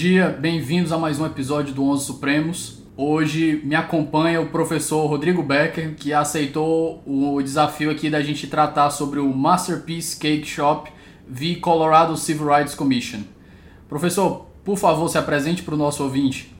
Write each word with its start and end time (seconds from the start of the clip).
Dia, 0.00 0.30
bem-vindos 0.30 0.92
a 0.92 0.96
mais 0.96 1.20
um 1.20 1.26
episódio 1.26 1.74
do 1.74 1.84
Onze 1.84 2.06
Supremos. 2.06 2.82
Hoje 2.96 3.60
me 3.62 3.74
acompanha 3.74 4.40
o 4.40 4.46
professor 4.46 5.04
Rodrigo 5.04 5.42
Becker, 5.42 5.94
que 5.94 6.10
aceitou 6.10 7.02
o 7.06 7.42
desafio 7.42 7.90
aqui 7.90 8.08
da 8.08 8.22
gente 8.22 8.46
tratar 8.46 8.88
sobre 8.88 9.20
o 9.20 9.28
Masterpiece 9.28 10.18
Cake 10.18 10.46
Shop 10.46 10.90
v 11.28 11.56
Colorado 11.56 12.16
Civil 12.16 12.46
Rights 12.46 12.74
Commission. 12.74 13.18
Professor, 13.90 14.46
por 14.64 14.78
favor, 14.78 15.06
se 15.10 15.18
apresente 15.18 15.62
para 15.62 15.74
o 15.74 15.76
nosso 15.76 16.02
ouvinte. 16.02 16.50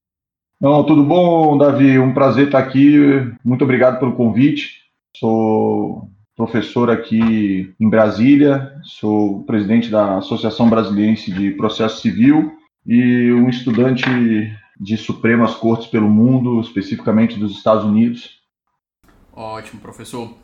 Não, 0.61 0.85
tudo 0.85 1.03
bom, 1.03 1.57
Davi? 1.57 1.99
Um 1.99 2.13
prazer 2.13 2.49
estar 2.49 2.59
aqui. 2.59 2.99
Muito 3.43 3.65
obrigado 3.65 3.99
pelo 3.99 4.13
convite. 4.13 4.81
Sou 5.17 6.11
professor 6.37 6.91
aqui 6.91 7.73
em 7.81 7.89
Brasília, 7.89 8.71
sou 8.83 9.45
presidente 9.45 9.91
da 9.91 10.19
Associação 10.19 10.69
Brasiliense 10.69 11.33
de 11.33 11.53
Processo 11.53 12.03
Civil 12.03 12.60
e 12.87 13.33
um 13.33 13.49
estudante 13.49 14.05
de 14.79 14.97
Supremas 14.97 15.55
Cortes 15.55 15.87
pelo 15.89 16.09
mundo, 16.09 16.61
especificamente 16.61 17.39
dos 17.39 17.53
Estados 17.53 17.85
Unidos. 17.85 18.41
Ótimo, 19.33 19.81
professor. 19.81 20.35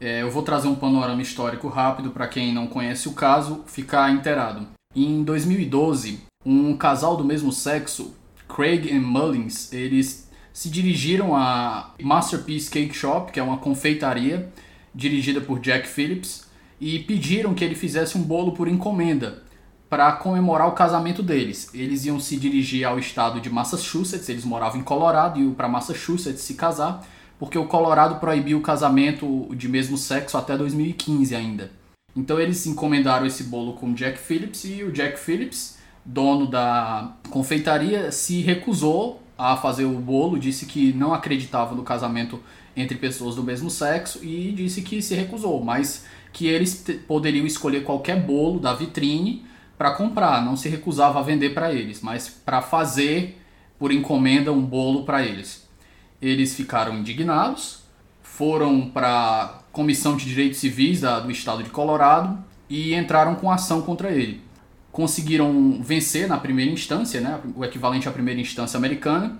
É, 0.00 0.22
eu 0.22 0.30
vou 0.30 0.42
trazer 0.42 0.68
um 0.68 0.74
panorama 0.74 1.22
histórico 1.22 1.68
rápido 1.68 2.10
para 2.10 2.26
quem 2.26 2.52
não 2.52 2.66
conhece 2.66 3.08
o 3.08 3.12
caso 3.12 3.62
ficar 3.66 4.10
inteirado. 4.10 4.66
Em 4.94 5.22
2012, 5.22 6.20
um 6.44 6.76
casal 6.76 7.16
do 7.16 7.24
mesmo 7.24 7.52
sexo, 7.52 8.14
Craig 8.48 8.88
e 8.88 8.98
Mullins, 8.98 9.72
eles 9.72 10.30
se 10.52 10.70
dirigiram 10.70 11.34
a 11.34 11.94
Masterpiece 12.00 12.70
Cake 12.70 12.94
Shop, 12.94 13.32
que 13.32 13.40
é 13.40 13.42
uma 13.42 13.58
confeitaria 13.58 14.52
dirigida 14.94 15.40
por 15.40 15.58
Jack 15.58 15.88
Phillips, 15.88 16.48
e 16.80 16.98
pediram 17.00 17.54
que 17.54 17.64
ele 17.64 17.74
fizesse 17.74 18.16
um 18.16 18.22
bolo 18.22 18.52
por 18.52 18.68
encomenda 18.68 19.43
para 19.94 20.10
comemorar 20.10 20.66
o 20.66 20.72
casamento 20.72 21.22
deles. 21.22 21.70
Eles 21.72 22.04
iam 22.04 22.18
se 22.18 22.36
dirigir 22.36 22.84
ao 22.84 22.98
estado 22.98 23.40
de 23.40 23.48
Massachusetts, 23.48 24.28
eles 24.28 24.44
moravam 24.44 24.80
em 24.80 24.82
Colorado 24.82 25.38
e 25.38 25.44
iam 25.44 25.54
para 25.54 25.68
Massachusetts 25.68 26.42
se 26.42 26.54
casar, 26.54 27.06
porque 27.38 27.56
o 27.56 27.66
Colorado 27.66 28.16
proibiu 28.16 28.58
o 28.58 28.60
casamento 28.60 29.48
de 29.54 29.68
mesmo 29.68 29.96
sexo 29.96 30.36
até 30.36 30.58
2015 30.58 31.36
ainda. 31.36 31.70
Então 32.16 32.40
eles 32.40 32.66
encomendaram 32.66 33.24
esse 33.24 33.44
bolo 33.44 33.74
com 33.74 33.90
o 33.90 33.94
Jack 33.94 34.18
Phillips 34.18 34.64
e 34.64 34.82
o 34.82 34.90
Jack 34.90 35.16
Phillips, 35.16 35.78
dono 36.04 36.48
da 36.48 37.12
confeitaria, 37.30 38.10
se 38.10 38.40
recusou 38.40 39.22
a 39.38 39.56
fazer 39.56 39.84
o 39.84 40.00
bolo, 40.00 40.40
disse 40.40 40.66
que 40.66 40.92
não 40.92 41.14
acreditava 41.14 41.72
no 41.72 41.84
casamento 41.84 42.40
entre 42.76 42.98
pessoas 42.98 43.36
do 43.36 43.44
mesmo 43.44 43.70
sexo 43.70 44.24
e 44.24 44.50
disse 44.50 44.82
que 44.82 45.00
se 45.00 45.14
recusou, 45.14 45.62
mas 45.62 46.04
que 46.32 46.48
eles 46.48 46.84
poderiam 47.06 47.46
escolher 47.46 47.84
qualquer 47.84 48.20
bolo 48.20 48.58
da 48.58 48.74
vitrine 48.74 49.53
para 49.76 49.92
comprar, 49.92 50.44
não 50.44 50.56
se 50.56 50.68
recusava 50.68 51.18
a 51.18 51.22
vender 51.22 51.50
para 51.50 51.72
eles, 51.72 52.00
mas 52.00 52.28
para 52.28 52.62
fazer 52.62 53.40
por 53.78 53.92
encomenda 53.92 54.52
um 54.52 54.62
bolo 54.62 55.04
para 55.04 55.24
eles. 55.24 55.68
Eles 56.22 56.54
ficaram 56.54 56.96
indignados, 56.96 57.82
foram 58.22 58.88
para 58.88 59.08
a 59.08 59.48
Comissão 59.72 60.16
de 60.16 60.24
Direitos 60.24 60.58
Civis 60.58 61.00
da, 61.00 61.20
do 61.20 61.30
Estado 61.30 61.62
de 61.62 61.70
Colorado 61.70 62.42
e 62.68 62.94
entraram 62.94 63.34
com 63.34 63.50
ação 63.50 63.82
contra 63.82 64.10
ele. 64.10 64.40
Conseguiram 64.92 65.80
vencer 65.82 66.28
na 66.28 66.38
primeira 66.38 66.70
instância, 66.70 67.20
né, 67.20 67.40
o 67.56 67.64
equivalente 67.64 68.08
à 68.08 68.12
primeira 68.12 68.40
instância 68.40 68.76
americana, 68.76 69.38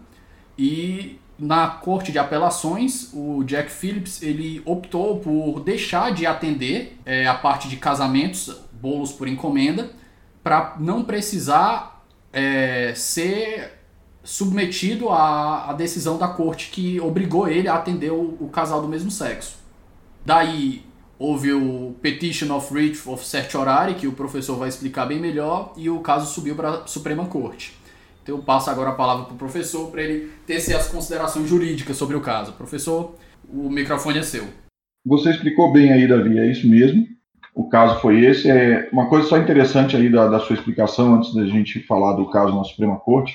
e 0.58 1.18
na 1.38 1.66
Corte 1.68 2.12
de 2.12 2.18
Apelações, 2.18 3.10
o 3.12 3.42
Jack 3.44 3.70
Phillips 3.70 4.22
ele 4.22 4.62
optou 4.64 5.18
por 5.18 5.60
deixar 5.60 6.12
de 6.12 6.26
atender 6.26 6.98
é, 7.04 7.26
a 7.26 7.34
parte 7.34 7.68
de 7.68 7.76
casamentos, 7.76 8.54
bolos 8.72 9.12
por 9.12 9.26
encomenda, 9.26 9.90
para 10.44 10.76
não 10.78 11.02
precisar 11.02 12.04
é, 12.30 12.92
ser 12.94 13.72
submetido 14.22 15.08
à, 15.08 15.70
à, 15.70 15.72
decisão 15.72 16.18
da 16.18 16.28
corte 16.28 16.70
que 16.70 17.00
obrigou 17.00 17.48
ele 17.48 17.66
a 17.66 17.74
atender 17.74 18.12
o, 18.12 18.36
o, 18.38 18.48
casal 18.50 18.82
do 18.82 18.88
mesmo 18.88 19.10
sexo. 19.10 19.56
Daí 20.24 20.82
houve 21.18 21.52
o 21.52 21.94
Petition 22.02 22.54
of 22.54 22.72
Writ 22.72 23.08
of 23.08 23.24
Certiorari, 23.24 23.94
que 23.94 24.06
o 24.06 24.12
professor 24.12 24.56
vai 24.56 24.68
explicar 24.68 25.06
bem 25.06 25.18
melhor, 25.18 25.72
e 25.76 25.88
o 25.88 26.00
caso 26.00 26.32
subiu 26.32 26.54
para 26.54 26.70
a 26.70 26.86
Suprema 26.86 27.24
Corte. 27.26 27.74
Então 28.22 28.36
eu 28.36 28.42
passo 28.42 28.70
agora 28.70 28.90
a 28.90 28.94
palavra 28.94 29.24
para 29.24 29.34
o 29.34 29.38
professor 29.38 29.90
para 29.90 30.02
ele 30.02 30.30
tecer 30.46 30.76
as 30.76 30.88
considerações 30.88 31.48
jurídicas 31.48 31.96
sobre 31.96 32.16
o 32.16 32.20
caso. 32.20 32.52
Professor, 32.52 33.14
o 33.48 33.70
microfone 33.70 34.18
é 34.18 34.22
seu. 34.22 34.46
Você 35.06 35.30
explicou 35.30 35.72
bem 35.72 35.92
aí, 35.92 36.08
Davi, 36.08 36.38
é 36.38 36.50
isso 36.50 36.66
mesmo 36.66 37.06
o 37.54 37.68
caso 37.68 38.00
foi 38.00 38.24
esse. 38.24 38.50
É 38.50 38.88
uma 38.92 39.06
coisa 39.06 39.28
só 39.28 39.38
interessante 39.38 39.96
aí 39.96 40.10
da, 40.10 40.26
da 40.26 40.40
sua 40.40 40.54
explicação, 40.54 41.14
antes 41.14 41.34
da 41.34 41.46
gente 41.46 41.80
falar 41.80 42.14
do 42.14 42.28
caso 42.28 42.54
na 42.56 42.64
Suprema 42.64 42.96
Corte, 42.96 43.32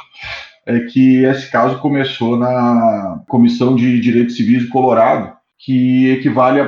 é 0.66 0.80
que 0.82 1.24
esse 1.24 1.50
caso 1.50 1.80
começou 1.80 2.38
na 2.38 3.22
Comissão 3.28 3.76
de 3.76 4.00
Direitos 4.00 4.36
Civis 4.36 4.64
do 4.64 4.70
Colorado, 4.70 5.34
que 5.58 6.10
equivale 6.12 6.60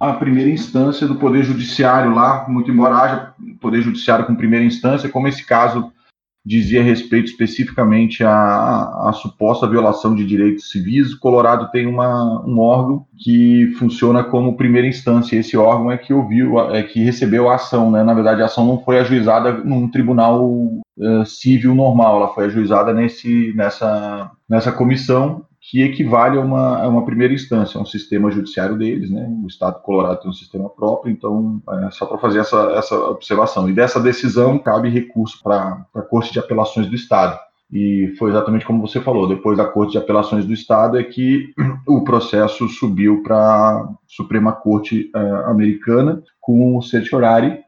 à 0.00 0.12
primeira 0.12 0.50
instância 0.50 1.06
do 1.06 1.16
Poder 1.16 1.44
Judiciário 1.44 2.14
lá, 2.14 2.44
muito 2.48 2.70
embora 2.70 2.96
haja 2.96 3.34
Poder 3.60 3.80
Judiciário 3.80 4.26
com 4.26 4.34
primeira 4.34 4.64
instância, 4.64 5.08
como 5.08 5.28
esse 5.28 5.46
caso 5.46 5.92
dizia 6.46 6.80
respeito 6.80 7.28
especificamente 7.28 8.22
à, 8.22 8.30
à, 9.08 9.12
suposta 9.12 9.68
violação 9.68 10.14
de 10.14 10.24
direitos 10.24 10.70
civis. 10.70 11.12
O 11.12 11.18
Colorado 11.18 11.68
tem 11.72 11.86
uma, 11.86 12.40
um 12.46 12.60
órgão 12.60 13.04
que 13.18 13.72
funciona 13.78 14.22
como 14.22 14.56
primeira 14.56 14.86
instância. 14.86 15.36
Esse 15.36 15.56
órgão 15.56 15.90
é 15.90 15.98
que 15.98 16.14
ouviu, 16.14 16.60
é 16.70 16.84
que 16.84 17.02
recebeu 17.02 17.50
a 17.50 17.56
ação. 17.56 17.90
Né? 17.90 18.04
Na 18.04 18.14
verdade, 18.14 18.42
a 18.42 18.44
ação 18.44 18.64
não 18.64 18.78
foi 18.78 19.00
ajuizada 19.00 19.52
num 19.52 19.90
tribunal 19.90 20.46
uh, 20.46 21.26
civil 21.26 21.74
normal, 21.74 22.18
ela 22.18 22.28
foi 22.28 22.44
ajuizada 22.44 22.94
nesse, 22.94 23.52
nessa, 23.56 24.30
nessa 24.48 24.70
comissão 24.70 25.45
que 25.68 25.82
equivale 25.82 26.38
a 26.38 26.40
uma, 26.40 26.82
a 26.82 26.88
uma 26.88 27.04
primeira 27.04 27.34
instância, 27.34 27.76
é 27.76 27.80
um 27.80 27.86
sistema 27.86 28.30
judiciário 28.30 28.78
deles, 28.78 29.10
né? 29.10 29.26
O 29.42 29.48
Estado 29.48 29.74
do 29.74 29.82
Colorado 29.82 30.20
tem 30.20 30.30
um 30.30 30.34
sistema 30.34 30.70
próprio, 30.70 31.12
então 31.12 31.60
é 31.84 31.90
só 31.90 32.06
para 32.06 32.18
fazer 32.18 32.38
essa, 32.38 32.72
essa 32.76 32.96
observação. 32.96 33.68
E 33.68 33.72
dessa 33.72 34.00
decisão 34.00 34.58
cabe 34.58 34.88
recurso 34.88 35.42
para 35.42 35.84
a 35.92 36.02
Corte 36.02 36.32
de 36.32 36.38
Apelações 36.38 36.86
do 36.86 36.94
Estado. 36.94 37.36
E 37.72 38.14
foi 38.16 38.30
exatamente 38.30 38.64
como 38.64 38.80
você 38.80 39.00
falou, 39.00 39.26
depois 39.26 39.58
da 39.58 39.64
Corte 39.64 39.92
de 39.92 39.98
Apelações 39.98 40.44
do 40.44 40.52
Estado 40.52 41.00
é 41.00 41.02
que 41.02 41.52
o 41.88 42.04
processo 42.04 42.68
subiu 42.68 43.24
para 43.24 43.36
a 43.36 43.88
Suprema 44.06 44.52
Corte 44.52 45.10
uh, 45.16 45.50
Americana 45.50 46.22
com 46.40 46.76
o 46.76 46.82
certiorari, 46.82 47.58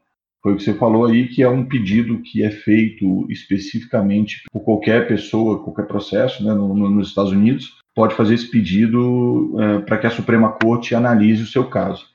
foi 0.41 0.53
o 0.53 0.55
que 0.55 0.63
você 0.63 0.73
falou 0.73 1.05
aí, 1.05 1.27
que 1.27 1.43
é 1.43 1.49
um 1.49 1.65
pedido 1.65 2.21
que 2.21 2.43
é 2.43 2.49
feito 2.49 3.29
especificamente 3.29 4.43
por 4.49 4.61
qualquer 4.61 5.05
pessoa, 5.05 5.61
qualquer 5.61 5.85
processo 5.85 6.43
né, 6.45 6.53
no, 6.53 6.73
no, 6.73 6.89
nos 6.89 7.09
Estados 7.09 7.33
Unidos, 7.33 7.77
pode 7.99 8.15
fazer 8.15 8.35
esse 8.35 8.49
pedido 8.49 9.57
é, 9.59 9.79
para 9.79 9.97
que 9.97 10.07
a 10.07 10.09
Suprema 10.09 10.53
Corte 10.53 10.95
analise 10.95 11.43
o 11.43 11.47
seu 11.47 11.65
caso. 11.65 12.05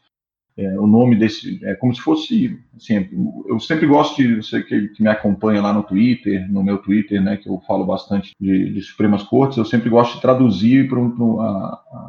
É, 0.57 0.81
o 0.81 0.87
nome 0.87 1.15
desse 1.15 1.63
é 1.63 1.75
como 1.75 1.95
se 1.95 2.01
fosse 2.01 2.59
assim, 2.75 3.07
eu 3.47 3.61
sempre 3.61 3.87
gosto 3.87 4.17
de 4.17 4.37
você 4.37 4.63
que, 4.63 4.89
que, 4.89 5.03
me 5.03 5.11
acompanha 5.11 5.61
lá 5.61 5.75
no 5.75 5.83
Twitter 5.83 6.51
no 6.51 6.63
meu 6.63 6.79
Twitter 6.79 7.21
né 7.21 7.37
que 7.37 7.49
eu 7.49 7.61
falo 7.67 7.85
bastante 7.85 8.31
de, 8.41 8.73
de 8.73 8.81
Supremas 8.81 9.25
Cortes 9.25 9.59
eu 9.59 9.65
sempre 9.65 9.91
gosto 9.91 10.15
de 10.15 10.23
traduzir 10.23 10.89
para 10.89 11.01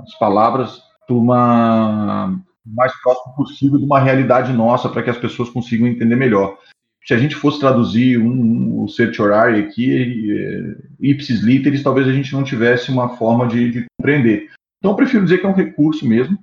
as 0.04 0.16
palavras 0.20 0.80
para 1.08 1.16
uma 1.16 2.40
mais 2.64 2.94
próximo 3.02 3.36
possível 3.36 3.80
de 3.80 3.86
uma 3.86 4.00
realidade 4.00 4.54
nossa 4.54 4.88
para 4.88 5.02
que 5.02 5.10
as 5.10 5.18
pessoas 5.18 5.50
consigam 5.50 5.88
entender 5.88 6.16
melhor 6.16 6.56
se 7.06 7.14
a 7.14 7.18
gente 7.18 7.36
fosse 7.36 7.60
traduzir 7.60 8.18
um, 8.18 8.32
um, 8.32 8.84
o 8.84 8.90
certiorari 8.90 9.60
aqui, 9.60 10.32
é, 10.32 10.76
ipsis 11.00 11.42
literis, 11.42 11.84
talvez 11.84 12.08
a 12.08 12.12
gente 12.12 12.34
não 12.34 12.44
tivesse 12.44 12.90
uma 12.90 13.10
forma 13.10 13.48
de, 13.48 13.72
de 13.72 13.86
compreender. 13.98 14.48
Então, 14.80 14.92
eu 14.92 14.96
prefiro 14.96 15.24
dizer 15.24 15.38
que 15.38 15.46
é 15.46 15.50
um 15.50 15.54
recurso 15.54 16.08
mesmo 16.08 16.38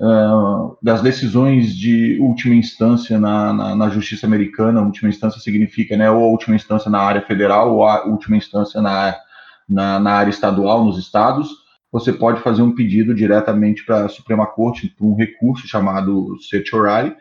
uh, 0.00 0.76
das 0.82 1.00
decisões 1.00 1.74
de 1.74 2.18
última 2.20 2.54
instância 2.54 3.18
na, 3.18 3.52
na, 3.52 3.76
na, 3.76 3.88
justiça 3.88 4.26
americana. 4.26 4.82
Última 4.82 5.08
instância 5.08 5.40
significa, 5.40 5.96
né, 5.96 6.10
ou 6.10 6.22
a 6.22 6.28
última 6.28 6.54
instância 6.54 6.90
na 6.90 7.00
área 7.00 7.22
federal, 7.22 7.74
ou 7.74 7.86
a 7.86 8.04
última 8.04 8.36
instância 8.36 8.82
na, 8.82 9.16
na, 9.66 9.98
na 9.98 10.12
área 10.12 10.30
estadual, 10.30 10.84
nos 10.84 10.98
estados. 10.98 11.48
Você 11.90 12.12
pode 12.12 12.42
fazer 12.42 12.60
um 12.60 12.74
pedido 12.74 13.14
diretamente 13.14 13.84
para 13.84 14.04
a 14.04 14.08
Suprema 14.08 14.46
Corte, 14.46 14.88
por 14.88 15.06
um 15.06 15.14
recurso 15.14 15.66
chamado 15.66 16.36
certiorari, 16.42 17.14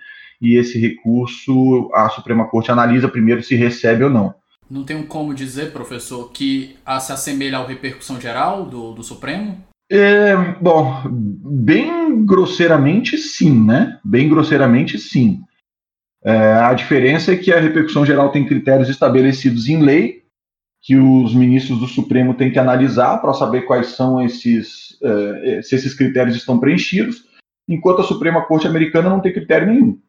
e 0.43 0.57
esse 0.57 0.77
recurso 0.77 1.89
a 1.93 2.09
Suprema 2.09 2.45
Corte 2.49 2.69
analisa 2.69 3.07
primeiro 3.07 3.41
se 3.41 3.55
recebe 3.55 4.03
ou 4.03 4.09
não. 4.09 4.35
Não 4.69 4.83
tem 4.83 5.01
como 5.03 5.33
dizer, 5.33 5.71
professor, 5.71 6.31
que 6.31 6.75
se 6.99 7.11
assemelha 7.13 7.59
à 7.59 7.65
repercussão 7.65 8.19
geral 8.19 8.65
do, 8.65 8.91
do 8.91 9.03
Supremo? 9.03 9.57
É, 9.89 10.35
bom, 10.59 11.03
bem 11.09 12.25
grosseiramente 12.25 13.17
sim, 13.17 13.65
né? 13.65 13.99
Bem 14.03 14.27
grosseiramente 14.27 14.97
sim. 14.97 15.41
É, 16.25 16.53
a 16.53 16.73
diferença 16.73 17.33
é 17.33 17.37
que 17.37 17.53
a 17.53 17.59
repercussão 17.59 18.05
geral 18.05 18.31
tem 18.31 18.45
critérios 18.45 18.89
estabelecidos 18.89 19.69
em 19.69 19.81
lei, 19.81 20.23
que 20.81 20.97
os 20.97 21.33
ministros 21.33 21.79
do 21.79 21.87
Supremo 21.87 22.33
têm 22.33 22.51
que 22.51 22.59
analisar 22.59 23.19
para 23.19 23.33
saber 23.33 23.61
quais 23.61 23.87
são 23.87 24.21
esses, 24.21 24.97
é, 25.01 25.61
se 25.61 25.75
esses 25.75 25.93
critérios 25.93 26.35
estão 26.35 26.59
preenchidos, 26.59 27.23
enquanto 27.69 28.01
a 28.01 28.05
Suprema 28.05 28.45
Corte 28.45 28.67
Americana 28.67 29.09
não 29.09 29.21
tem 29.21 29.31
critério 29.31 29.67
nenhum 29.67 29.99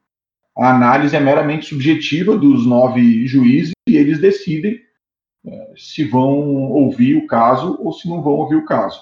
a 0.57 0.71
análise 0.71 1.17
é 1.17 1.21
meramente 1.21 1.67
subjetiva 1.67 2.37
dos 2.37 2.67
nove 2.67 3.27
juízes 3.27 3.73
e 3.89 3.97
eles 3.97 4.21
decidem 4.21 4.81
é, 5.47 5.73
se 5.77 6.05
vão 6.05 6.71
ouvir 6.73 7.17
o 7.17 7.27
caso 7.27 7.77
ou 7.81 7.93
se 7.93 8.09
não 8.09 8.23
vão 8.23 8.35
ouvir 8.35 8.57
o 8.57 8.65
caso. 8.65 9.01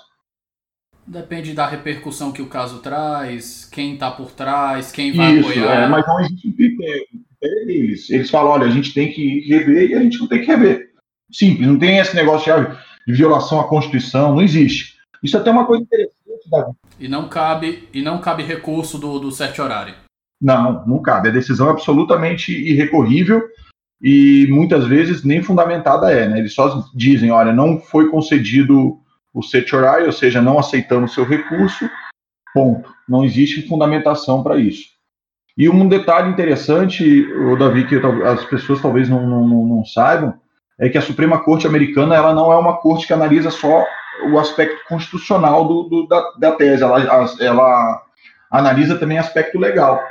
Depende 1.07 1.53
da 1.53 1.67
repercussão 1.67 2.33
que 2.33 2.41
o 2.41 2.47
caso 2.47 2.79
traz, 2.79 3.65
quem 3.65 3.95
está 3.95 4.11
por 4.11 4.31
trás, 4.31 4.93
quem 4.93 5.13
vai 5.13 5.35
Isso, 5.35 5.51
apoiar. 5.51 5.83
É, 5.83 5.89
mas 5.89 6.07
não 6.07 6.21
existe 6.21 6.49
um 6.49 6.53
critério, 6.53 7.07
deles. 7.67 8.09
Eles 8.09 8.31
falam, 8.31 8.53
olha, 8.53 8.67
a 8.67 8.71
gente 8.71 8.95
tem 8.95 9.13
que 9.13 9.41
rever 9.41 9.91
e 9.91 9.95
a 9.95 10.03
gente 10.03 10.19
não 10.19 10.29
tem 10.29 10.41
que 10.41 10.47
rever. 10.47 10.91
Simples, 11.31 11.67
não 11.67 11.79
tem 11.79 11.99
esse 11.99 12.15
negócio 12.15 12.53
de 13.07 13.13
violação 13.13 13.61
à 13.61 13.69
Constituição, 13.69 14.35
não 14.35 14.43
existe. 14.43 14.97
Isso 15.23 15.37
é 15.37 15.41
até 15.41 15.51
uma 15.51 15.67
coisa 15.67 15.83
interessante, 15.83 16.51
Davi. 16.51 16.73
E 17.01 17.09
não 17.09 17.29
cabe, 17.29 17.89
e 17.93 18.03
não 18.03 18.21
cabe 18.21 18.43
recurso 18.43 18.99
do, 18.99 19.19
do 19.19 19.33
certo 19.33 19.63
horário. 19.63 19.95
Não, 20.43 20.85
não 20.87 21.01
cabe. 21.01 21.29
A 21.29 21.33
decisão 21.33 21.69
é 21.69 21.71
absolutamente 21.71 22.53
irrecorrível 22.53 23.41
e 24.03 24.49
muitas 24.51 24.85
vezes 24.87 25.23
nem 25.23 25.41
fundamentada 25.41 26.11
é. 26.11 26.29
Né? 26.29 26.41
Eles 26.41 26.53
só 26.53 26.85
dizem, 26.93 27.31
olha, 27.31 27.53
não 27.53 27.79
foi 27.79 28.11
concedido 28.11 28.99
o 29.33 29.43
certiorari, 29.43 30.05
ou 30.05 30.13
seja, 30.13 30.43
não 30.43 30.59
aceitamos 30.59 31.15
seu 31.15 31.25
recurso, 31.25 31.89
ponto. 32.53 32.93
Não 33.09 33.25
existe 33.25 33.67
fundamentação 33.69 34.43
para 34.43 34.57
isso. 34.57 34.91
E 35.57 35.69
um 35.69 35.89
detalhe 35.89 36.31
interessante, 36.31 37.25
o 37.33 37.57
Davi, 37.57 37.87
que 37.87 37.97
as 38.27 38.45
pessoas 38.47 38.81
talvez 38.81 39.09
não, 39.09 39.27
não, 39.27 39.67
não, 39.67 39.85
saibam, 39.85 40.35
é 40.79 40.89
que 40.89 40.99
a 40.99 41.03
Suprema 41.03 41.39
Corte 41.39 41.67
Americana 41.67 42.17
ela 42.17 42.35
não 42.35 42.53
é 42.53 42.57
uma 42.57 42.79
corte 42.79 43.07
que 43.07 43.13
analisa 43.13 43.51
só 43.51 43.85
o 44.31 44.39
aspecto 44.39 44.83
constitucional 44.89 45.67
do, 45.67 45.83
do 45.85 46.07
da, 46.07 46.33
da, 46.39 46.53
tese, 46.53 46.83
ela, 46.83 47.27
ela 47.41 48.03
analisa 48.51 48.99
também 48.99 49.19
aspecto 49.19 49.59
legal. 49.59 50.03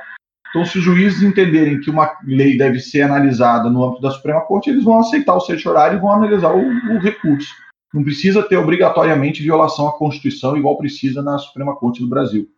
Então, 0.51 0.65
se 0.65 0.77
os 0.77 0.83
juízes 0.83 1.23
entenderem 1.23 1.79
que 1.79 1.89
uma 1.89 2.13
lei 2.25 2.57
deve 2.57 2.79
ser 2.79 3.03
analisada 3.03 3.69
no 3.69 3.83
âmbito 3.85 4.01
da 4.01 4.11
Suprema 4.11 4.41
Corte, 4.41 4.69
eles 4.69 4.83
vão 4.83 4.99
aceitar 4.99 5.33
o 5.33 5.39
certiorari 5.39 5.95
e 5.95 5.99
vão 5.99 6.11
analisar 6.11 6.53
o, 6.53 6.59
o 6.59 6.99
recurso. 6.99 7.55
Não 7.93 8.03
precisa 8.03 8.43
ter 8.43 8.57
obrigatoriamente 8.57 9.41
violação 9.41 9.87
à 9.87 9.93
Constituição, 9.93 10.57
igual 10.57 10.77
precisa 10.77 11.21
na 11.21 11.37
Suprema 11.37 11.75
Corte 11.75 12.01
do 12.01 12.07
Brasil. 12.07 12.49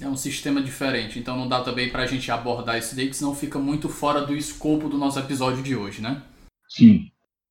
É 0.00 0.08
um 0.08 0.16
sistema 0.16 0.62
diferente, 0.62 1.18
então 1.18 1.36
não 1.36 1.46
dá 1.46 1.60
também 1.60 1.90
para 1.90 2.02
a 2.02 2.06
gente 2.06 2.30
abordar 2.30 2.78
isso 2.78 2.96
daí, 2.96 3.08
que 3.08 3.16
senão 3.16 3.34
fica 3.34 3.58
muito 3.58 3.90
fora 3.90 4.22
do 4.22 4.34
escopo 4.34 4.88
do 4.88 4.96
nosso 4.96 5.18
episódio 5.18 5.62
de 5.62 5.76
hoje, 5.76 6.00
né? 6.00 6.22
Sim. 6.66 7.10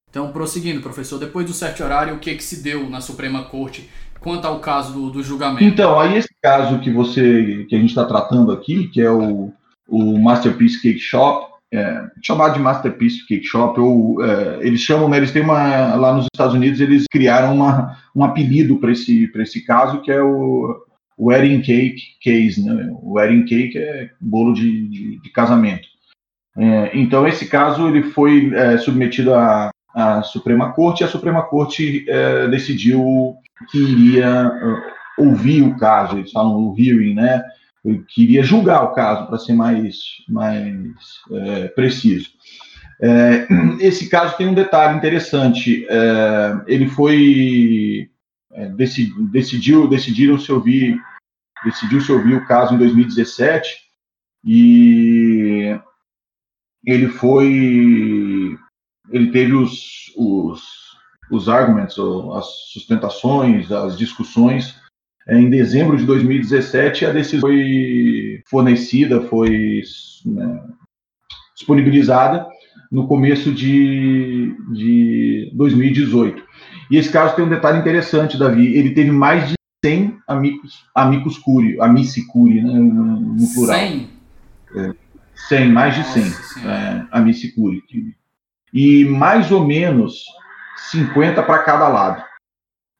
Então, 0.09 0.31
prosseguindo, 0.31 0.81
professor, 0.81 1.19
depois 1.19 1.45
do 1.45 1.53
certo 1.53 1.83
horário, 1.83 2.15
o 2.15 2.19
que, 2.19 2.31
é 2.31 2.35
que 2.35 2.43
se 2.43 2.61
deu 2.61 2.89
na 2.89 2.99
Suprema 2.99 3.45
Corte 3.45 3.89
quanto 4.21 4.45
ao 4.45 4.59
caso 4.59 4.93
do, 4.93 5.09
do 5.09 5.23
julgamento? 5.23 5.63
Então, 5.63 5.99
aí 5.99 6.15
esse 6.15 6.29
caso 6.41 6.79
que 6.79 6.89
você 6.89 7.65
que 7.67 7.75
a 7.75 7.79
gente 7.79 7.89
está 7.89 8.05
tratando 8.05 8.51
aqui, 8.51 8.87
que 8.87 9.01
é 9.01 9.11
o, 9.11 9.51
o 9.89 10.19
Masterpiece 10.19 10.81
Cake 10.81 10.99
Shop, 10.99 11.51
é, 11.73 12.03
chamado 12.21 12.53
de 12.53 12.59
Masterpiece 12.59 13.25
Cake 13.25 13.45
Shop, 13.45 13.79
ou 13.79 14.23
é, 14.23 14.59
eles 14.61 14.81
chamam, 14.81 15.09
né, 15.09 15.17
eles 15.17 15.31
têm 15.31 15.41
uma, 15.41 15.95
lá 15.95 16.13
nos 16.13 16.27
Estados 16.33 16.53
Unidos, 16.53 16.79
eles 16.79 17.05
criaram 17.09 17.55
uma, 17.55 17.97
um 18.15 18.23
apelido 18.23 18.77
para 18.77 18.91
esse, 18.91 19.29
esse 19.35 19.65
caso, 19.65 20.01
que 20.01 20.11
é 20.11 20.21
o, 20.21 20.85
Wedding 21.19 21.61
Cake 21.61 22.01
Case, 22.21 22.63
né, 22.63 22.89
o 23.01 23.13
Wedding 23.13 23.45
Cake 23.45 23.77
é 23.77 24.09
bolo 24.19 24.53
de, 24.53 24.87
de, 24.87 25.21
de 25.21 25.29
casamento. 25.29 25.87
É, 26.57 26.91
então, 26.93 27.27
esse 27.27 27.47
caso 27.47 27.87
ele 27.87 28.03
foi 28.03 28.53
é, 28.53 28.77
submetido 28.77 29.33
à, 29.33 29.71
à, 29.93 30.21
Suprema 30.23 30.71
Corte, 30.73 31.01
e 31.01 31.03
a 31.03 31.09
Suprema 31.09 31.43
Corte 31.43 32.05
é, 32.07 32.47
decidiu 32.47 33.35
que 33.69 33.77
iria 33.77 34.47
uh, 34.47 35.23
ouvir 35.23 35.61
o 35.61 35.77
caso, 35.77 36.17
eles 36.17 36.31
falam 36.31 36.55
o 36.55 36.75
hearing, 36.77 37.13
né, 37.13 37.43
eu 37.83 38.03
queria 38.07 38.43
julgar 38.43 38.83
o 38.83 38.93
caso, 38.93 39.27
para 39.27 39.39
ser 39.39 39.53
mais, 39.53 39.95
mais 40.29 40.85
é, 41.31 41.67
preciso. 41.69 42.29
É, 43.01 43.47
esse 43.79 44.07
caso 44.07 44.37
tem 44.37 44.47
um 44.47 44.53
detalhe 44.53 44.95
interessante. 44.95 45.87
É, 45.89 46.61
ele 46.67 46.87
foi 46.87 48.09
é, 48.53 48.69
decidi, 48.69 49.11
decidiu 49.31 49.87
decidiram 49.87 50.37
se 50.37 50.51
ouvir 50.51 51.01
decidiu 51.65 52.01
se 52.01 52.11
ouvir 52.11 52.35
o 52.35 52.45
caso 52.45 52.75
em 52.75 52.77
2017 52.77 53.75
e 54.45 55.79
ele 56.85 57.07
foi 57.07 58.20
ele 59.11 59.31
teve 59.31 59.53
os, 59.53 60.11
os, 60.15 60.61
os 61.29 61.49
argumentos, 61.49 61.97
as 62.35 62.45
sustentações, 62.71 63.71
as 63.71 63.97
discussões 63.97 64.75
é, 65.27 65.37
em 65.39 65.49
dezembro 65.49 65.97
de 65.97 66.05
2017, 66.05 67.05
a 67.05 67.11
decisão 67.11 67.41
foi 67.41 68.41
fornecida, 68.49 69.21
foi 69.21 69.81
né, 70.25 70.63
disponibilizada 71.55 72.47
no 72.91 73.07
começo 73.07 73.51
de, 73.51 74.55
de 74.73 75.51
2018. 75.53 76.43
E 76.89 76.97
esse 76.97 77.09
caso 77.09 77.35
tem 77.35 77.45
um 77.45 77.49
detalhe 77.49 77.79
interessante, 77.79 78.37
Davi. 78.37 78.75
Ele 78.75 78.91
teve 78.91 79.11
mais 79.11 79.47
de 79.49 79.53
100 79.85 80.17
amigos, 80.27 80.85
amigos 80.93 81.37
curi, 81.37 81.79
amici 81.79 82.25
curi, 82.27 82.61
né, 82.61 82.73
no 82.73 83.47
plural. 83.53 83.77
100? 83.77 84.09
É, 84.75 84.93
100, 85.49 85.71
mais 85.71 85.95
de 85.95 86.03
100 86.03 86.23
é, 86.67 87.05
amici 87.11 87.53
curi. 87.53 87.83
E 88.73 89.05
mais 89.05 89.51
ou 89.51 89.65
menos 89.65 90.23
50 90.89 91.43
para 91.43 91.63
cada 91.63 91.87
lado. 91.87 92.23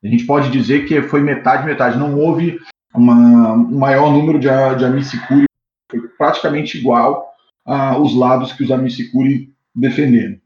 A 0.04 0.08
gente 0.08 0.26
pode 0.26 0.50
dizer 0.50 0.86
que 0.86 1.02
foi 1.04 1.22
metade, 1.22 1.66
metade. 1.66 1.98
Não 1.98 2.18
houve 2.18 2.60
uma, 2.94 3.54
um 3.54 3.78
maior 3.78 4.12
número 4.12 4.40
de, 4.40 4.48
de 4.78 4.86
amicicuri, 4.86 5.46
foi 5.90 6.02
praticamente 6.18 6.78
igual 6.78 7.30
aos 7.66 8.16
lados 8.16 8.54
que 8.54 8.64
os 8.64 8.72
amicicuri 8.72 9.54
defenderam. 9.74 10.38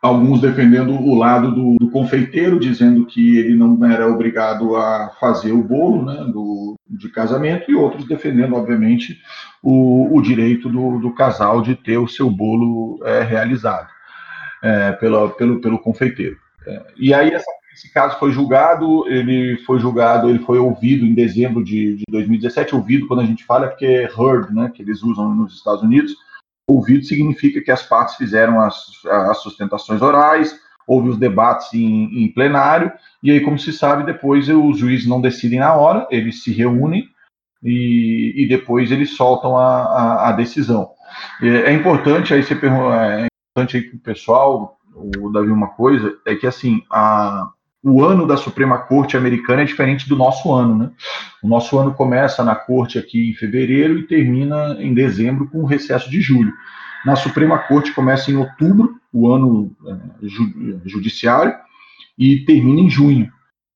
Alguns 0.00 0.40
defendendo 0.40 0.92
o 0.92 1.14
lado 1.16 1.52
do, 1.52 1.76
do, 1.76 1.90
confeiteiro, 1.90 2.60
dizendo 2.60 3.04
que 3.04 3.36
ele 3.36 3.56
não 3.56 3.84
era 3.84 4.06
obrigado 4.06 4.76
a 4.76 5.10
fazer 5.20 5.50
o 5.50 5.62
bolo 5.62 6.04
né, 6.04 6.24
do, 6.32 6.76
de 6.88 7.08
casamento, 7.10 7.68
e 7.68 7.74
outros 7.74 8.06
defendendo, 8.06 8.54
obviamente, 8.54 9.20
o, 9.60 10.16
o 10.16 10.22
direito 10.22 10.68
do, 10.68 11.00
do, 11.00 11.12
casal 11.14 11.60
de 11.62 11.74
ter 11.74 11.98
o 11.98 12.06
seu 12.06 12.30
bolo 12.30 13.00
é, 13.04 13.22
realizado 13.24 13.88
é, 14.62 14.92
pela, 14.92 15.30
pelo, 15.30 15.60
pelo 15.60 15.78
confeiteiro. 15.78 16.36
É, 16.66 16.82
e 16.96 17.14
aí 17.14 17.30
essa 17.30 17.50
esse 17.78 17.92
caso 17.92 18.18
foi 18.18 18.32
julgado, 18.32 19.06
ele 19.06 19.56
foi 19.58 19.78
julgado, 19.78 20.28
ele 20.28 20.40
foi 20.40 20.58
ouvido 20.58 21.06
em 21.06 21.14
dezembro 21.14 21.62
de, 21.62 21.94
de 21.94 22.04
2017. 22.10 22.74
Ouvido, 22.74 23.06
quando 23.06 23.20
a 23.20 23.24
gente 23.24 23.44
fala, 23.44 23.66
é 23.66 23.68
porque 23.68 23.86
é 23.86 24.02
heard, 24.02 24.52
né, 24.52 24.68
que 24.74 24.82
eles 24.82 25.00
usam 25.04 25.32
nos 25.32 25.54
Estados 25.54 25.84
Unidos. 25.84 26.12
Ouvido 26.68 27.04
significa 27.04 27.60
que 27.60 27.70
as 27.70 27.84
partes 27.84 28.16
fizeram 28.16 28.60
as, 28.60 28.84
as 29.06 29.38
sustentações 29.38 30.02
orais, 30.02 30.58
houve 30.88 31.10
os 31.10 31.16
debates 31.16 31.72
em, 31.72 32.24
em, 32.24 32.32
plenário, 32.32 32.90
e 33.22 33.30
aí, 33.30 33.40
como 33.40 33.58
se 33.58 33.72
sabe, 33.72 34.04
depois 34.04 34.48
os 34.48 34.76
juízes 34.76 35.06
não 35.06 35.20
decidem 35.20 35.60
na 35.60 35.72
hora, 35.74 36.04
eles 36.10 36.42
se 36.42 36.52
reúnem 36.52 37.08
e, 37.62 38.34
e 38.36 38.48
depois 38.48 38.90
eles 38.90 39.16
soltam 39.16 39.56
a, 39.56 39.84
a, 39.84 40.28
a 40.30 40.32
decisão. 40.32 40.90
É, 41.40 41.70
é, 41.70 41.72
importante 41.72 42.34
aí 42.34 42.42
você 42.42 42.54
é 42.54 43.26
importante 43.58 43.76
aí 43.76 43.82
para 43.82 43.96
o 43.96 44.00
pessoal, 44.00 44.78
o 44.94 45.30
Davi, 45.30 45.50
uma 45.50 45.68
coisa, 45.68 46.16
é 46.26 46.34
que 46.34 46.46
assim, 46.46 46.82
a, 46.90 47.48
o 47.82 48.04
ano 48.04 48.26
da 48.26 48.36
Suprema 48.36 48.78
Corte 48.78 49.16
americana 49.16 49.62
é 49.62 49.64
diferente 49.64 50.08
do 50.08 50.16
nosso 50.16 50.52
ano, 50.52 50.76
né? 50.76 50.90
O 51.42 51.48
nosso 51.48 51.78
ano 51.78 51.94
começa 51.94 52.44
na 52.44 52.54
corte 52.54 52.98
aqui 52.98 53.30
em 53.30 53.34
fevereiro 53.34 53.98
e 53.98 54.06
termina 54.06 54.76
em 54.80 54.94
dezembro 54.94 55.48
com 55.48 55.62
o 55.62 55.66
recesso 55.66 56.10
de 56.10 56.20
julho. 56.20 56.52
Na 57.04 57.16
Suprema 57.16 57.58
Corte 57.58 57.92
começa 57.92 58.30
em 58.30 58.36
outubro, 58.36 58.96
o 59.12 59.32
ano 59.32 59.70
é, 59.86 59.96
judiciário, 60.84 61.54
e 62.16 62.44
termina 62.44 62.80
em 62.80 62.90
junho. 62.90 63.30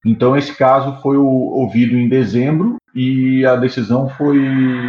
Então, 0.05 0.37
esse 0.37 0.57
caso 0.57 1.01
foi 1.01 1.17
ouvido 1.17 1.97
em 1.97 2.09
dezembro 2.09 2.77
e 2.93 3.47
a 3.47 3.55
decisão 3.55 4.09
foi 4.09 4.41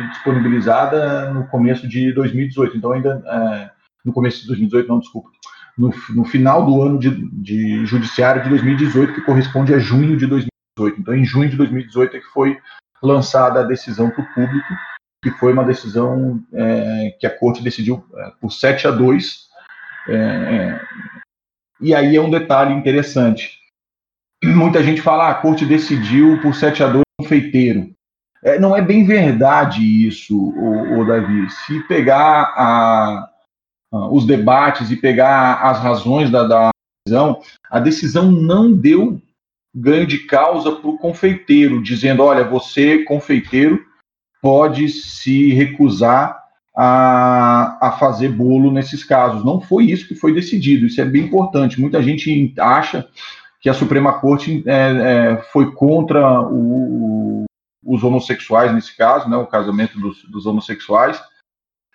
disponibilizada 0.09 1.31
no 1.31 1.45
começo 1.47 1.87
de 1.87 2.11
2018. 2.13 2.77
Então, 2.77 2.91
ainda. 2.91 3.21
É, 3.25 3.72
no 4.03 4.13
começo 4.13 4.41
de 4.41 4.47
2018, 4.47 4.87
não, 4.87 4.99
desculpa 4.99 5.29
no, 5.77 5.91
no 6.09 6.25
final 6.25 6.65
do 6.65 6.81
ano 6.81 6.99
de, 6.99 7.09
de, 7.31 7.85
judiciário 7.85 8.43
de 8.43 8.49
2018, 8.49 9.13
que 9.13 9.21
corresponde 9.21 9.73
a 9.73 9.79
junho 9.79 10.15
de 10.17 10.27
2018. 10.27 11.01
Então, 11.01 11.15
em 11.15 11.25
junho 11.25 11.49
de 11.49 11.57
2018 11.57 12.17
é 12.17 12.19
que 12.19 12.27
foi 12.27 12.57
lançada 13.01 13.59
a 13.59 13.63
decisão 13.63 14.09
para 14.09 14.23
o 14.23 14.33
público, 14.33 14.73
que 15.23 15.31
foi 15.31 15.53
uma 15.53 15.65
decisão 15.65 16.41
é, 16.53 17.15
que 17.19 17.27
a 17.27 17.37
corte 17.37 17.63
decidiu 17.63 18.03
é, 18.15 18.31
por 18.39 18.51
7 18.51 18.87
a 18.87 18.91
2. 18.91 19.47
É, 20.07 20.13
é, 20.15 20.81
e 21.81 21.93
aí 21.93 22.15
é 22.15 22.21
um 22.21 22.29
detalhe 22.29 22.73
interessante. 22.73 23.59
Muita 24.43 24.83
gente 24.83 25.01
fala, 25.01 25.27
ah, 25.27 25.31
a 25.31 25.35
corte 25.35 25.65
decidiu 25.65 26.39
por 26.41 26.53
7 26.53 26.83
a 26.83 26.87
2 26.87 27.03
um 27.21 27.25
feiteiro. 27.25 27.91
É, 28.43 28.59
não 28.59 28.75
é 28.75 28.81
bem 28.81 29.05
verdade 29.05 29.81
isso, 30.05 30.37
o, 30.37 30.99
o 30.99 31.05
Davi. 31.05 31.49
Se 31.49 31.79
pegar 31.87 32.53
a, 32.57 33.32
os 33.93 34.25
debates 34.25 34.89
e 34.89 34.95
pegar 34.95 35.61
as 35.61 35.79
razões 35.79 36.29
da, 36.31 36.43
da 36.43 36.69
decisão, 37.05 37.41
a 37.69 37.79
decisão 37.79 38.31
não 38.31 38.73
deu 38.73 39.21
ganho 39.75 40.07
de 40.07 40.19
causa 40.19 40.71
para 40.71 40.89
o 40.89 40.97
confeiteiro, 40.97 41.81
dizendo: 41.81 42.23
olha, 42.23 42.43
você, 42.43 43.03
confeiteiro, 43.03 43.79
pode 44.41 44.89
se 44.89 45.53
recusar 45.53 46.41
a, 46.75 47.77
a 47.87 47.91
fazer 47.93 48.29
bolo 48.29 48.71
nesses 48.71 49.03
casos. 49.03 49.45
Não 49.45 49.61
foi 49.61 49.85
isso 49.85 50.07
que 50.07 50.15
foi 50.15 50.33
decidido, 50.33 50.87
isso 50.87 50.99
é 50.99 51.05
bem 51.05 51.23
importante. 51.23 51.79
Muita 51.79 52.01
gente 52.01 52.53
acha 52.59 53.07
que 53.61 53.69
a 53.69 53.73
Suprema 53.73 54.19
Corte 54.19 54.63
é, 54.65 54.73
é, 54.73 55.37
foi 55.51 55.71
contra 55.71 56.41
o, 56.41 57.45
os 57.85 58.03
homossexuais 58.03 58.73
nesse 58.73 58.95
caso, 58.97 59.29
né, 59.29 59.37
o 59.37 59.47
casamento 59.47 59.99
dos, 59.99 60.23
dos 60.23 60.45
homossexuais, 60.45 61.21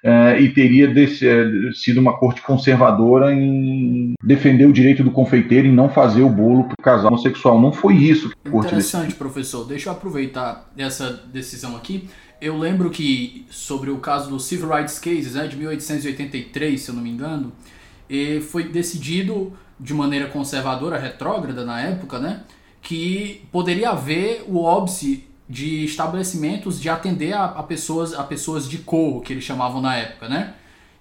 é, 0.03 0.41
e 0.41 0.53
teria 0.53 0.87
desse, 0.87 1.27
é, 1.27 1.45
sido 1.73 2.01
uma 2.01 2.17
corte 2.17 2.41
conservadora 2.43 3.33
em 3.33 4.15
defender 4.23 4.67
o 4.67 4.73
direito 4.73 5.03
do 5.03 5.11
confeiteiro 5.11 5.67
em 5.67 5.75
não 5.75 5.89
fazer 5.89 6.23
o 6.23 6.29
bolo 6.29 6.65
para 6.65 6.75
o 6.79 6.83
casal 6.83 7.09
homossexual. 7.09 7.61
Não 7.61 7.73
foi 7.73 7.95
isso. 7.95 8.31
Que 8.45 8.57
Interessante, 8.57 9.15
professor. 9.15 9.67
Deixa 9.67 9.89
eu 9.89 9.93
aproveitar 9.93 10.71
essa 10.77 11.21
decisão 11.33 11.77
aqui. 11.77 12.09
Eu 12.41 12.57
lembro 12.57 12.91
que 12.91 13.45
sobre 13.51 13.91
o 13.91 13.99
caso 13.99 14.31
do 14.31 14.39
Civil 14.39 14.69
Rights 14.69 15.01
Cases, 15.01 15.35
né, 15.35 15.49
de 15.49 15.57
1883, 15.57 16.81
se 16.81 16.89
eu 16.89 16.95
não 16.95 17.03
me 17.03 17.11
engano, 17.11 17.53
foi 18.49 18.69
decidido 18.69 19.53
de 19.81 19.93
maneira 19.93 20.29
conservadora, 20.29 20.99
retrógrada 20.99 21.65
na 21.65 21.81
época, 21.81 22.21
né, 22.21 22.43
que 22.81 23.43
poderia 23.51 23.91
haver 23.91 24.45
o 24.47 24.63
óbice 24.63 25.28
de 25.49 25.85
estabelecimentos 25.85 26.81
de 26.81 26.89
atender 26.89 27.33
a, 27.33 27.45
a, 27.47 27.63
pessoas 27.63 28.13
a 28.13 28.23
pessoas 28.23 28.69
de 28.69 28.79
cor, 28.79 29.23
que 29.23 29.33
eles 29.33 29.45
chamavam 29.45 29.81
na 29.81 29.97
época, 29.97 30.29
né? 30.29 30.55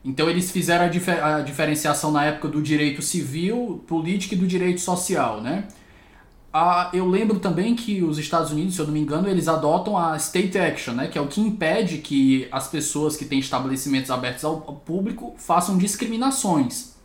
Então 0.06 0.30
eles 0.30 0.52
fizeram 0.52 0.86
a, 0.86 0.88
difer 0.88 1.24
a 1.24 1.42
diferenciação 1.42 2.12
na 2.12 2.24
época 2.24 2.48
do 2.48 2.62
direito 2.62 3.02
civil, 3.02 3.84
político 3.88 4.36
e 4.36 4.38
do 4.38 4.48
direito 4.48 4.80
social, 4.80 5.42
né? 5.42 5.68
A, 6.54 6.90
eu 6.94 7.08
lembro 7.08 7.40
também 7.40 7.76
que 7.76 8.02
os 8.02 8.18
Estados 8.18 8.52
Unidos, 8.52 8.76
se 8.76 8.82
eu 8.82 8.86
não 8.86 8.94
me 8.94 9.02
engano, 9.02 9.28
eles 9.28 9.50
adotam 9.50 9.98
a 9.98 10.16
state 10.16 10.58
action, 10.58 10.94
né? 10.94 11.08
Que 11.08 11.18
é 11.18 11.22
o 11.22 11.28
que 11.28 11.42
impede 11.42 11.98
que 11.98 12.48
as 12.52 12.70
pessoas 12.70 13.18
que 13.18 13.26
têm 13.26 13.40
estabelecimentos 13.40 14.10
abertos 14.10 14.46
ao, 14.46 14.64
ao 14.66 14.76
público 14.76 15.36
façam 15.38 15.78
discriminações. 15.78 16.96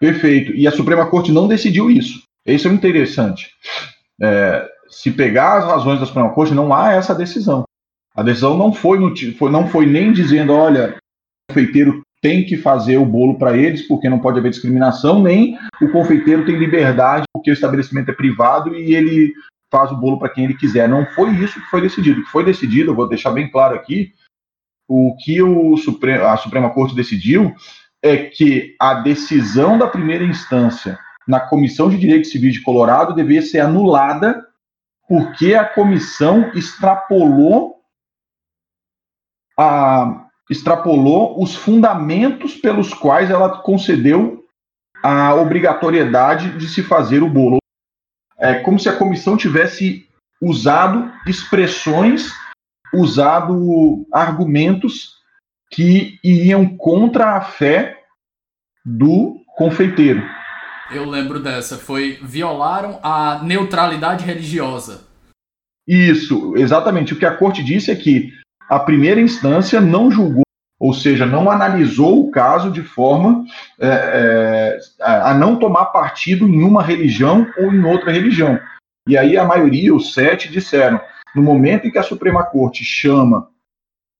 Perfeito. 0.00 0.52
E 0.52 0.66
a 0.66 0.72
Suprema 0.72 1.06
Corte 1.06 1.30
não 1.30 1.46
decidiu 1.46 1.90
isso. 1.90 2.22
Isso 2.44 2.68
é 2.68 2.72
interessante. 2.72 3.50
É, 4.20 4.65
se 4.88 5.10
pegar 5.10 5.58
as 5.58 5.64
razões 5.64 6.00
da 6.00 6.06
Suprema 6.06 6.32
Corte, 6.32 6.54
não 6.54 6.72
há 6.72 6.92
essa 6.92 7.14
decisão. 7.14 7.64
A 8.14 8.22
decisão 8.22 8.56
não 8.56 8.72
foi, 8.72 8.98
no, 8.98 9.14
foi, 9.36 9.50
não 9.50 9.68
foi 9.68 9.86
nem 9.86 10.12
dizendo, 10.12 10.52
olha, 10.52 10.96
o 10.96 11.52
confeiteiro 11.52 12.02
tem 12.22 12.44
que 12.44 12.56
fazer 12.56 12.96
o 12.96 13.04
bolo 13.04 13.38
para 13.38 13.56
eles, 13.56 13.86
porque 13.86 14.08
não 14.08 14.18
pode 14.18 14.38
haver 14.38 14.50
discriminação, 14.50 15.22
nem 15.22 15.58
o 15.80 15.88
confeiteiro 15.90 16.44
tem 16.44 16.56
liberdade, 16.56 17.24
porque 17.32 17.50
o 17.50 17.52
estabelecimento 17.52 18.10
é 18.10 18.14
privado 18.14 18.74
e 18.74 18.94
ele 18.94 19.32
faz 19.70 19.90
o 19.92 19.96
bolo 19.96 20.18
para 20.18 20.30
quem 20.30 20.44
ele 20.44 20.56
quiser. 20.56 20.88
Não 20.88 21.04
foi 21.06 21.30
isso 21.36 21.60
que 21.60 21.70
foi 21.70 21.82
decidido. 21.82 22.20
O 22.20 22.24
que 22.24 22.30
foi 22.30 22.44
decidido, 22.44 22.90
eu 22.90 22.94
vou 22.94 23.08
deixar 23.08 23.30
bem 23.30 23.50
claro 23.50 23.74
aqui, 23.74 24.12
o 24.88 25.16
que 25.16 25.42
o 25.42 25.74
a 26.24 26.36
Suprema 26.36 26.70
Corte 26.70 26.94
decidiu 26.94 27.54
é 28.02 28.16
que 28.16 28.74
a 28.80 28.94
decisão 28.94 29.76
da 29.76 29.86
primeira 29.86 30.24
instância 30.24 30.98
na 31.26 31.40
Comissão 31.40 31.88
de 31.88 31.98
Direitos 31.98 32.30
Civis 32.30 32.54
de 32.54 32.62
Colorado 32.62 33.14
devia 33.14 33.42
ser 33.42 33.58
anulada 33.58 34.45
porque 35.08 35.54
a 35.54 35.64
comissão 35.64 36.50
extrapolou 36.54 37.76
a, 39.58 40.26
extrapolou 40.50 41.42
os 41.42 41.54
fundamentos 41.54 42.54
pelos 42.54 42.92
quais 42.92 43.30
ela 43.30 43.58
concedeu 43.62 44.44
a 45.02 45.34
obrigatoriedade 45.34 46.56
de 46.58 46.68
se 46.68 46.82
fazer 46.82 47.22
o 47.22 47.28
bolo. 47.28 47.58
É 48.38 48.54
como 48.60 48.78
se 48.78 48.88
a 48.88 48.96
comissão 48.96 49.36
tivesse 49.36 50.06
usado 50.40 51.10
expressões, 51.26 52.32
usado 52.92 54.06
argumentos 54.12 55.16
que 55.70 56.18
iriam 56.22 56.76
contra 56.76 57.36
a 57.36 57.40
fé 57.40 58.02
do 58.84 59.40
confeiteiro. 59.56 60.22
Eu 60.90 61.04
lembro 61.04 61.40
dessa. 61.40 61.76
Foi 61.76 62.18
violaram 62.22 62.98
a 63.02 63.40
neutralidade 63.42 64.24
religiosa. 64.24 65.04
Isso, 65.86 66.56
exatamente. 66.56 67.12
O 67.12 67.18
que 67.18 67.26
a 67.26 67.36
corte 67.36 67.62
disse 67.62 67.90
é 67.90 67.96
que 67.96 68.32
a 68.68 68.78
primeira 68.78 69.20
instância 69.20 69.80
não 69.80 70.10
julgou, 70.10 70.42
ou 70.80 70.92
seja, 70.92 71.24
não 71.24 71.50
analisou 71.50 72.26
o 72.26 72.30
caso 72.30 72.70
de 72.70 72.82
forma 72.82 73.44
é, 73.78 73.88
é, 73.88 74.78
a 75.00 75.34
não 75.34 75.56
tomar 75.56 75.86
partido 75.86 76.48
em 76.48 76.62
uma 76.62 76.82
religião 76.82 77.46
ou 77.58 77.72
em 77.72 77.84
outra 77.84 78.10
religião. 78.10 78.58
E 79.08 79.16
aí 79.16 79.36
a 79.36 79.44
maioria, 79.44 79.94
os 79.94 80.12
sete, 80.12 80.50
disseram: 80.50 81.00
no 81.34 81.42
momento 81.42 81.86
em 81.86 81.90
que 81.90 81.98
a 81.98 82.02
Suprema 82.02 82.44
Corte 82.44 82.84
chama 82.84 83.48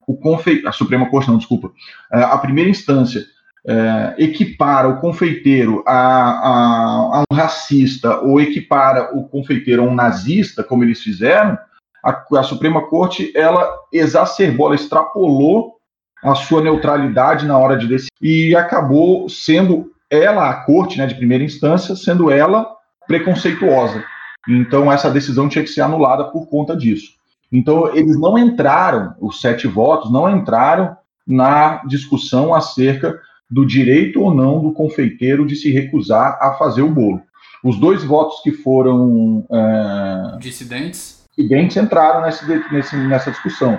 o 0.06 0.16
confeiteiro, 0.16 0.68
a 0.68 0.72
Suprema 0.72 1.10
Corte 1.10 1.28
não, 1.28 1.38
desculpa, 1.38 1.72
é, 2.12 2.22
a 2.22 2.38
primeira 2.38 2.70
instância 2.70 3.24
é, 3.66 4.14
equipara 4.18 4.88
o 4.88 5.00
confeiteiro 5.00 5.82
a, 5.86 5.92
a, 5.92 7.18
a, 7.18 7.24
um 7.30 7.34
racista 7.34 8.20
ou 8.20 8.40
equipara 8.40 9.16
o 9.16 9.28
confeiteiro 9.28 9.82
a 9.82 9.86
um 9.86 9.94
nazista, 9.94 10.62
como 10.62 10.84
eles 10.84 11.02
fizeram, 11.02 11.58
a, 12.04 12.24
a 12.38 12.42
Suprema 12.44 12.86
Corte 12.86 13.32
ela 13.34 13.68
exacerbou, 13.92 14.66
ela 14.66 14.76
extrapolou 14.76 15.76
a 16.22 16.34
sua 16.34 16.62
neutralidade 16.62 17.44
na 17.44 17.58
hora 17.58 17.76
de 17.76 17.88
decidir 17.88 18.10
e 18.22 18.54
acabou 18.54 19.28
sendo 19.28 19.92
ela, 20.08 20.48
a 20.48 20.54
corte 20.64 20.98
né, 20.98 21.06
de 21.06 21.16
primeira 21.16 21.42
instância, 21.42 21.96
sendo 21.96 22.30
ela 22.30 22.68
preconceituosa. 23.06 24.04
Então 24.48 24.92
essa 24.92 25.10
decisão 25.10 25.48
tinha 25.48 25.64
que 25.64 25.70
ser 25.70 25.80
anulada 25.80 26.24
por 26.24 26.46
conta 26.46 26.76
disso. 26.76 27.16
Então 27.50 27.94
eles 27.94 28.18
não 28.18 28.38
entraram, 28.38 29.14
os 29.20 29.40
sete 29.40 29.66
votos 29.66 30.10
não 30.12 30.30
entraram 30.30 30.96
na 31.26 31.82
discussão 31.86 32.54
acerca 32.54 33.20
do 33.50 33.64
direito 33.64 34.20
ou 34.20 34.34
não 34.34 34.60
do 34.60 34.72
confeiteiro 34.72 35.46
de 35.46 35.56
se 35.56 35.70
recusar 35.70 36.38
a 36.40 36.54
fazer 36.54 36.82
o 36.82 36.90
bolo. 36.90 37.22
Os 37.62 37.78
dois 37.78 38.04
votos 38.04 38.40
que 38.42 38.52
foram 38.52 39.46
é, 39.50 40.38
dissidentes. 40.38 41.24
dissidentes 41.36 41.76
entraram 41.76 42.22
nesse, 42.22 42.46
nesse, 42.72 42.96
nessa 42.96 43.30
discussão, 43.30 43.78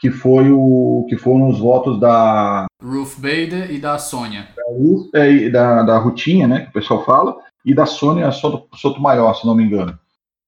que 0.00 0.10
foi 0.10 0.50
o 0.50 1.06
que 1.08 1.16
foram 1.16 1.48
os 1.48 1.58
votos 1.58 2.00
da 2.00 2.66
Ruth 2.82 3.16
Bader 3.18 3.70
e 3.70 3.78
da 3.78 3.98
Sônia. 3.98 4.48
Da, 4.56 4.62
Ruth, 4.72 5.14
é, 5.14 5.48
da, 5.48 5.82
da 5.82 5.98
Rutinha, 5.98 6.46
né, 6.46 6.60
que 6.62 6.70
o 6.70 6.72
pessoal 6.72 7.04
fala, 7.04 7.36
e 7.64 7.74
da 7.74 7.86
Sônia 7.86 8.30
Soto, 8.32 8.68
Soto 8.76 9.00
Maior, 9.00 9.34
se 9.34 9.46
não 9.46 9.54
me 9.54 9.64
engano. 9.64 9.98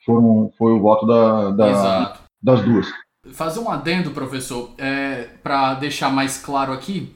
Foram, 0.04 0.50
foi 0.58 0.72
o 0.72 0.80
voto 0.80 1.06
da, 1.06 1.50
da 1.50 2.18
das 2.42 2.62
duas. 2.62 2.86
Fazer 3.32 3.58
um 3.58 3.68
adendo, 3.68 4.12
professor, 4.12 4.70
é, 4.78 5.28
para 5.42 5.74
deixar 5.74 6.10
mais 6.10 6.38
claro 6.38 6.72
aqui 6.72 7.12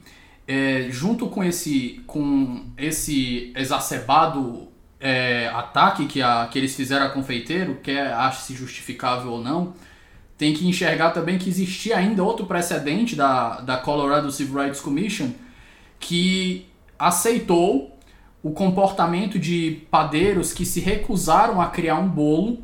é, 0.51 0.87
junto 0.89 1.27
com 1.27 1.41
esse, 1.41 2.01
com 2.05 2.65
esse 2.77 3.53
exacerbado 3.55 4.67
é, 4.99 5.47
ataque 5.47 6.07
que, 6.07 6.21
a, 6.21 6.45
que 6.51 6.59
eles 6.59 6.75
fizeram 6.75 7.05
a 7.05 7.09
confeiteiro, 7.09 7.75
quer 7.81 8.11
ache-se 8.11 8.53
justificável 8.53 9.31
ou 9.31 9.41
não, 9.41 9.73
tem 10.37 10.53
que 10.53 10.67
enxergar 10.67 11.11
também 11.11 11.37
que 11.37 11.49
existia 11.49 11.95
ainda 11.95 12.21
outro 12.21 12.45
precedente 12.47 13.15
da, 13.15 13.61
da 13.61 13.77
Colorado 13.77 14.29
Civil 14.29 14.61
Rights 14.61 14.81
Commission 14.81 15.31
que 15.97 16.65
aceitou 16.99 17.97
o 18.43 18.51
comportamento 18.51 19.39
de 19.39 19.83
padeiros 19.89 20.51
que 20.51 20.65
se 20.65 20.81
recusaram 20.81 21.61
a 21.61 21.67
criar 21.67 21.95
um 21.95 22.09
bolo 22.09 22.61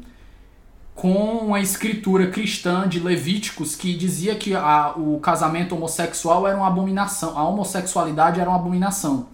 com 0.97 1.53
a 1.53 1.61
escritura 1.61 2.25
cristã 2.27 2.89
de 2.89 2.99
Levíticos 2.99 3.75
que 3.75 3.95
dizia 3.95 4.33
que 4.33 4.55
a, 4.55 4.93
o 4.97 5.19
casamento 5.19 5.75
homossexual 5.75 6.47
era 6.47 6.57
uma 6.57 6.67
abominação, 6.67 7.37
a 7.37 7.47
homossexualidade 7.47 8.39
era 8.39 8.49
uma 8.49 8.57
abominação. 8.57 9.27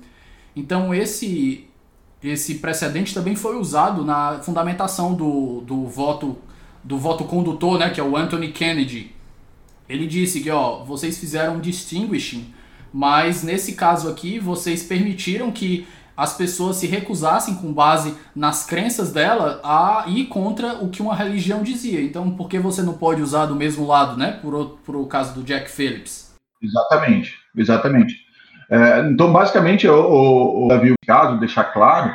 Então 0.53 0.93
esse 0.93 1.65
esse 2.22 2.55
precedente 2.55 3.13
também 3.13 3.36
foi 3.36 3.58
usado 3.58 4.03
na 4.03 4.39
fundamentação 4.39 5.13
do, 5.13 5.62
do 5.62 5.88
voto 5.88 6.38
do 6.84 6.98
voto 6.98 7.24
condutor, 7.24 7.79
né, 7.79 7.89
que 7.89 8.00
é 8.00 8.03
o 8.03 8.17
Anthony 8.17 8.51
Kennedy. 8.51 9.15
Ele 9.88 10.05
disse 10.05 10.41
que, 10.41 10.50
ó, 10.50 10.84
vocês 10.84 11.17
fizeram 11.17 11.55
um 11.55 11.60
distinguishing, 11.62 12.53
mas 12.91 13.41
nesse 13.41 13.74
caso 13.74 14.10
aqui 14.10 14.38
vocês 14.38 14.84
permitiram 14.84 15.50
que 15.50 15.88
as 16.15 16.36
pessoas 16.36 16.77
se 16.77 16.88
recusassem 16.88 17.55
com 17.55 17.74
base 17.74 18.15
nas 18.36 18.65
crenças 18.65 19.12
dela 19.12 19.60
a 19.63 20.05
ir 20.08 20.25
contra 20.25 20.75
o 20.75 20.89
que 20.89 21.01
uma 21.01 21.15
religião 21.15 21.63
dizia. 21.63 22.01
Então, 22.01 22.32
por 22.32 22.48
que 22.48 22.60
você 22.60 22.82
não 22.82 22.93
pode 22.93 23.22
usar 23.22 23.48
do 23.48 23.55
mesmo 23.55 23.86
lado, 23.86 24.17
né? 24.17 24.39
Por, 24.41 24.77
por 24.86 24.96
o 24.96 25.08
caso 25.08 25.34
do 25.34 25.43
Jack 25.43 25.70
Phillips. 25.70 26.34
Exatamente, 26.62 27.36
exatamente. 27.58 28.15
É, 28.70 29.01
então, 29.10 29.32
basicamente, 29.34 29.88
o, 29.88 30.65
o, 30.65 30.67
Davi, 30.67 30.91
o 30.91 30.96
caso, 31.05 31.39
deixar 31.39 31.65
claro, 31.65 32.13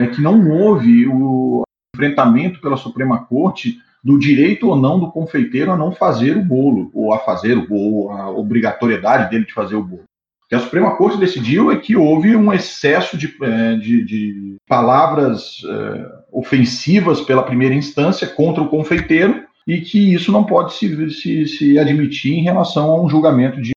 é 0.00 0.06
que 0.06 0.22
não 0.22 0.48
houve 0.50 1.06
o 1.06 1.62
enfrentamento 1.94 2.60
pela 2.60 2.76
Suprema 2.76 3.24
Corte 3.24 3.78
do 4.02 4.18
direito 4.18 4.68
ou 4.68 4.76
não 4.76 4.98
do 4.98 5.10
confeiteiro 5.10 5.70
a 5.70 5.76
não 5.76 5.92
fazer 5.92 6.36
o 6.36 6.42
bolo, 6.42 6.90
ou 6.94 7.12
a 7.12 7.18
fazer 7.18 7.58
o 7.58 7.68
bolo, 7.68 8.10
a 8.10 8.30
obrigatoriedade 8.30 9.28
dele 9.28 9.44
de 9.44 9.52
fazer 9.52 9.74
o 9.74 9.84
bolo 9.84 10.09
que 10.50 10.56
a 10.56 10.60
Suprema 10.60 10.96
Corte 10.96 11.16
decidiu 11.16 11.70
é 11.70 11.76
que 11.76 11.94
houve 11.94 12.34
um 12.34 12.52
excesso 12.52 13.16
de, 13.16 13.32
é, 13.40 13.76
de, 13.76 14.04
de 14.04 14.56
palavras 14.68 15.62
é, 15.64 16.22
ofensivas 16.32 17.20
pela 17.20 17.44
primeira 17.44 17.72
instância 17.72 18.26
contra 18.26 18.60
o 18.60 18.68
confeiteiro 18.68 19.46
e 19.64 19.80
que 19.80 20.12
isso 20.12 20.32
não 20.32 20.42
pode 20.42 20.74
se, 20.74 21.10
se, 21.10 21.46
se 21.46 21.78
admitir 21.78 22.34
em 22.34 22.42
relação 22.42 22.90
a 22.90 23.00
um 23.00 23.08
julgamento 23.08 23.62
de 23.62 23.70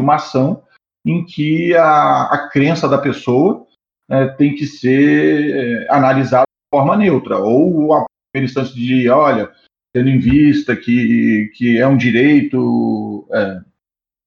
uma 0.00 0.14
ação 0.14 0.62
em 1.04 1.24
que 1.24 1.74
a, 1.74 2.22
a 2.26 2.48
crença 2.48 2.88
da 2.88 2.98
pessoa 2.98 3.66
é, 4.08 4.28
tem 4.28 4.54
que 4.54 4.66
ser 4.66 5.84
analisada 5.90 6.44
de 6.44 6.78
forma 6.78 6.96
neutra, 6.96 7.38
ou 7.38 7.92
a 7.92 8.06
instância 8.36 8.72
de, 8.72 9.08
olha, 9.08 9.50
tendo 9.92 10.08
em 10.08 10.20
vista 10.20 10.76
que, 10.76 11.50
que 11.56 11.76
é 11.76 11.88
um 11.88 11.96
direito 11.96 13.28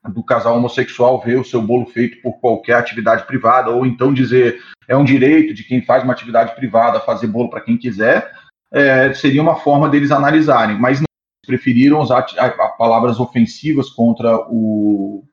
do 0.09 0.23
casal 0.23 0.57
homossexual 0.57 1.21
ver 1.21 1.39
o 1.39 1.45
seu 1.45 1.61
bolo 1.61 1.85
feito 1.85 2.21
por 2.21 2.39
qualquer 2.39 2.75
atividade 2.75 3.25
privada, 3.25 3.69
ou 3.69 3.85
então 3.85 4.13
dizer 4.13 4.59
é 4.87 4.97
um 4.97 5.03
direito 5.03 5.53
de 5.53 5.63
quem 5.63 5.81
faz 5.81 6.03
uma 6.03 6.13
atividade 6.13 6.55
privada 6.55 6.99
fazer 6.99 7.27
bolo 7.27 7.49
para 7.49 7.61
quem 7.61 7.77
quiser, 7.77 8.31
é, 8.71 9.13
seria 9.13 9.41
uma 9.41 9.55
forma 9.55 9.87
deles 9.89 10.11
analisarem, 10.11 10.79
mas 10.79 10.99
não, 10.99 11.05
preferiram 11.45 11.99
usar 11.99 12.25
palavras 12.77 13.19
ofensivas 13.19 13.89
contra 13.89 14.37
o 14.49 15.23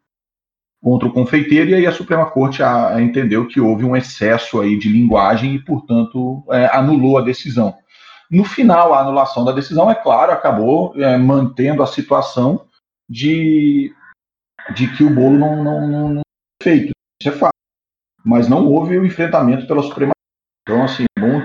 contra 0.81 1.09
o 1.09 1.13
confeiteiro 1.13 1.71
e 1.71 1.75
aí 1.75 1.87
a 1.87 1.93
Suprema 1.93 2.31
Corte 2.31 2.63
a, 2.63 2.95
a 2.95 3.03
entendeu 3.03 3.49
que 3.49 3.61
houve 3.61 3.85
um 3.85 3.97
excesso 3.97 4.61
aí 4.61 4.79
de 4.79 4.89
linguagem 4.89 5.57
e 5.57 5.59
portanto 5.59 6.45
é, 6.51 6.67
anulou 6.67 7.19
a 7.19 7.23
decisão. 7.23 7.75
No 8.31 8.45
final, 8.45 8.93
a 8.93 9.01
anulação 9.01 9.45
da 9.45 9.53
decisão, 9.53 9.91
é 9.91 9.95
claro, 9.95 10.33
acabou 10.33 10.93
é, 10.97 11.17
mantendo 11.17 11.83
a 11.83 11.87
situação 11.87 12.65
de, 13.09 13.93
de 14.75 14.97
que 14.97 15.05
o 15.05 15.11
bolo 15.11 15.39
não, 15.39 15.63
não, 15.63 15.89
não, 15.89 16.09
não 16.11 16.21
é 16.21 16.63
feito. 16.63 16.93
Isso 17.21 17.29
é 17.29 17.33
fato. 17.33 17.55
Mas 18.25 18.49
não 18.49 18.67
houve 18.67 18.99
o 18.99 19.07
enfrentamento 19.07 19.67
pela 19.67 19.83
Suprema 19.83 20.13
Corte. 20.13 20.23
Então, 20.69 20.85
assim, 20.85 21.05
bom 21.19 21.43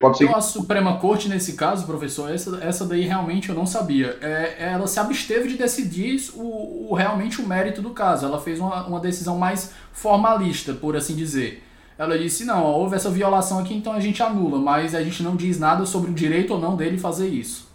Pode 0.00 0.18
ser. 0.18 0.24
Então, 0.24 0.36
a 0.36 0.40
Suprema 0.40 0.98
Corte, 0.98 1.28
nesse 1.28 1.54
caso, 1.54 1.84
professor, 1.84 2.32
essa, 2.32 2.62
essa 2.62 2.86
daí 2.86 3.02
realmente 3.02 3.48
eu 3.48 3.54
não 3.54 3.66
sabia. 3.66 4.16
É, 4.20 4.70
ela 4.70 4.86
se 4.86 5.00
absteve 5.00 5.48
de 5.48 5.56
decidir 5.56 6.30
o, 6.34 6.90
o, 6.90 6.94
realmente 6.94 7.40
o 7.40 7.46
mérito 7.46 7.82
do 7.82 7.90
caso. 7.90 8.24
Ela 8.24 8.40
fez 8.40 8.60
uma, 8.60 8.86
uma 8.86 9.00
decisão 9.00 9.36
mais 9.36 9.74
formalista, 9.92 10.72
por 10.72 10.96
assim 10.96 11.16
dizer. 11.16 11.64
Ela 11.98 12.16
disse: 12.16 12.44
não, 12.44 12.64
houve 12.64 12.94
essa 12.94 13.10
violação 13.10 13.58
aqui, 13.58 13.74
então 13.74 13.92
a 13.92 13.98
gente 13.98 14.22
anula, 14.22 14.60
mas 14.60 14.94
a 14.94 15.02
gente 15.02 15.22
não 15.22 15.34
diz 15.34 15.58
nada 15.58 15.84
sobre 15.84 16.12
o 16.12 16.14
direito 16.14 16.54
ou 16.54 16.60
não 16.60 16.76
dele 16.76 16.96
fazer 16.96 17.28
isso. 17.28 17.68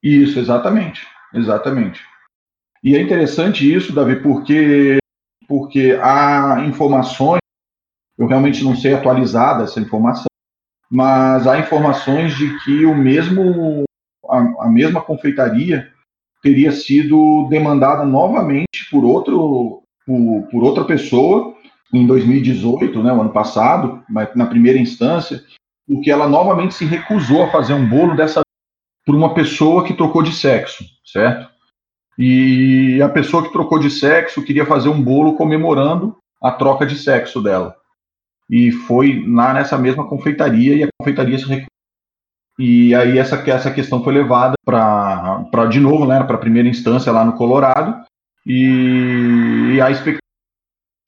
Isso, 0.00 0.38
exatamente. 0.38 1.04
Exatamente. 1.34 2.00
E 2.82 2.94
é 2.94 3.00
interessante 3.00 3.72
isso, 3.72 3.92
Davi, 3.92 4.16
porque, 4.16 4.98
porque 5.48 5.98
há 6.00 6.64
informações, 6.66 7.40
eu 8.18 8.26
realmente 8.26 8.62
não 8.64 8.76
sei 8.76 8.94
atualizar 8.94 9.60
essa 9.60 9.80
informação, 9.80 10.26
mas 10.90 11.46
há 11.46 11.58
informações 11.58 12.36
de 12.36 12.58
que 12.60 12.86
o 12.86 12.94
mesmo 12.94 13.84
a, 14.28 14.66
a 14.66 14.68
mesma 14.68 15.00
confeitaria 15.00 15.90
teria 16.42 16.70
sido 16.70 17.46
demandada 17.48 18.04
novamente 18.04 18.88
por 18.90 19.04
outro 19.04 19.82
por, 20.06 20.48
por 20.50 20.64
outra 20.64 20.84
pessoa 20.84 21.54
em 21.92 22.06
2018, 22.06 23.02
né, 23.02 23.12
o 23.12 23.20
ano 23.20 23.32
passado, 23.32 24.04
na 24.34 24.46
primeira 24.46 24.78
instância, 24.78 25.42
porque 25.86 26.10
ela 26.10 26.28
novamente 26.28 26.74
se 26.74 26.84
recusou 26.84 27.44
a 27.44 27.50
fazer 27.50 27.74
um 27.74 27.88
bolo 27.88 28.16
dessa 28.16 28.40
por 29.04 29.14
uma 29.14 29.34
pessoa 29.34 29.84
que 29.84 29.94
trocou 29.94 30.22
de 30.22 30.32
sexo, 30.32 30.84
certo? 31.04 31.48
E 32.18 33.00
a 33.02 33.08
pessoa 33.08 33.42
que 33.42 33.52
trocou 33.52 33.78
de 33.78 33.90
sexo 33.90 34.42
queria 34.42 34.64
fazer 34.64 34.88
um 34.88 35.02
bolo 35.02 35.36
comemorando 35.36 36.16
a 36.42 36.50
troca 36.50 36.86
de 36.86 36.96
sexo 36.96 37.42
dela. 37.42 37.76
E 38.48 38.70
foi 38.70 39.24
lá 39.26 39.52
nessa 39.52 39.76
mesma 39.76 40.06
confeitaria 40.06 40.74
e 40.74 40.82
a 40.84 40.88
confeitaria 40.98 41.38
se 41.38 41.44
recusou. 41.44 41.66
E 42.58 42.94
aí 42.94 43.18
essa, 43.18 43.36
essa 43.50 43.70
questão 43.70 44.02
foi 44.02 44.14
levada 44.14 44.54
para 44.64 45.66
de 45.70 45.78
novo, 45.78 46.06
né, 46.06 46.22
para 46.22 46.36
a 46.36 46.40
primeira 46.40 46.68
instância 46.68 47.12
lá 47.12 47.24
no 47.24 47.34
Colorado. 47.34 48.02
E, 48.46 49.74
e 49.74 49.80
a 49.80 49.90
expectativa 49.90 50.20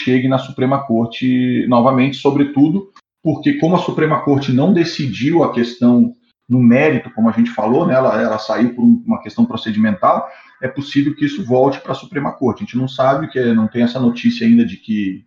chegue 0.02 0.28
na 0.28 0.38
Suprema 0.38 0.86
Corte 0.86 1.66
novamente, 1.68 2.16
sobretudo 2.16 2.90
porque 3.22 3.54
como 3.54 3.76
a 3.76 3.80
Suprema 3.80 4.20
Corte 4.20 4.52
não 4.52 4.72
decidiu 4.72 5.42
a 5.42 5.52
questão 5.52 6.14
no 6.48 6.60
mérito, 6.60 7.10
como 7.10 7.28
a 7.28 7.32
gente 7.32 7.50
falou, 7.50 7.86
né, 7.86 7.94
ela, 7.94 8.20
ela 8.20 8.38
saiu 8.38 8.74
por 8.74 8.82
uma 8.82 9.20
questão 9.20 9.44
procedimental, 9.44 10.28
é 10.62 10.68
possível 10.68 11.14
que 11.14 11.24
isso 11.24 11.44
volte 11.44 11.80
para 11.80 11.92
a 11.92 11.94
Suprema 11.94 12.32
Corte. 12.32 12.62
A 12.62 12.64
gente 12.64 12.76
não 12.76 12.88
sabe, 12.88 13.28
que 13.28 13.52
não 13.52 13.68
tem 13.68 13.82
essa 13.82 14.00
notícia 14.00 14.46
ainda 14.46 14.64
de 14.64 14.76
que 14.76 15.24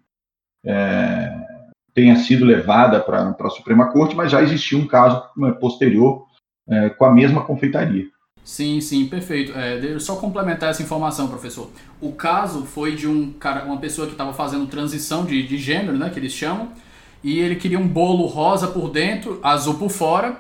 é, 0.66 1.32
tenha 1.94 2.16
sido 2.18 2.46
levada 2.46 3.00
para 3.00 3.36
a 3.40 3.50
Suprema 3.50 3.92
Corte, 3.92 4.16
mas 4.16 4.32
já 4.32 4.42
existia 4.42 4.78
um 4.78 4.88
caso 4.88 5.24
né, 5.38 5.52
posterior 5.52 6.26
é, 6.68 6.90
com 6.90 7.06
a 7.06 7.12
mesma 7.12 7.44
confeitaria. 7.44 8.08
Sim, 8.44 8.82
sim, 8.82 9.08
perfeito. 9.08 9.52
É, 9.56 9.80
deixa 9.80 9.96
eu 9.96 10.00
só 10.00 10.16
complementar 10.16 10.72
essa 10.72 10.82
informação, 10.82 11.28
professor. 11.28 11.70
O 12.02 12.12
caso 12.12 12.66
foi 12.66 12.96
de 12.96 13.08
um 13.08 13.32
cara, 13.34 13.66
uma 13.66 13.78
pessoa 13.78 14.08
que 14.08 14.14
estava 14.14 14.34
fazendo 14.34 14.66
transição 14.66 15.26
de, 15.26 15.46
de 15.46 15.58
gênero, 15.58 15.98
né, 15.98 16.10
que 16.10 16.20
eles 16.20 16.34
chamam, 16.34 16.70
e 17.24 17.40
ele 17.40 17.56
queria 17.56 17.78
um 17.78 17.88
bolo 17.88 18.26
rosa 18.26 18.68
por 18.68 18.90
dentro, 18.90 19.40
azul 19.44 19.76
por 19.76 19.90
fora. 19.90 20.38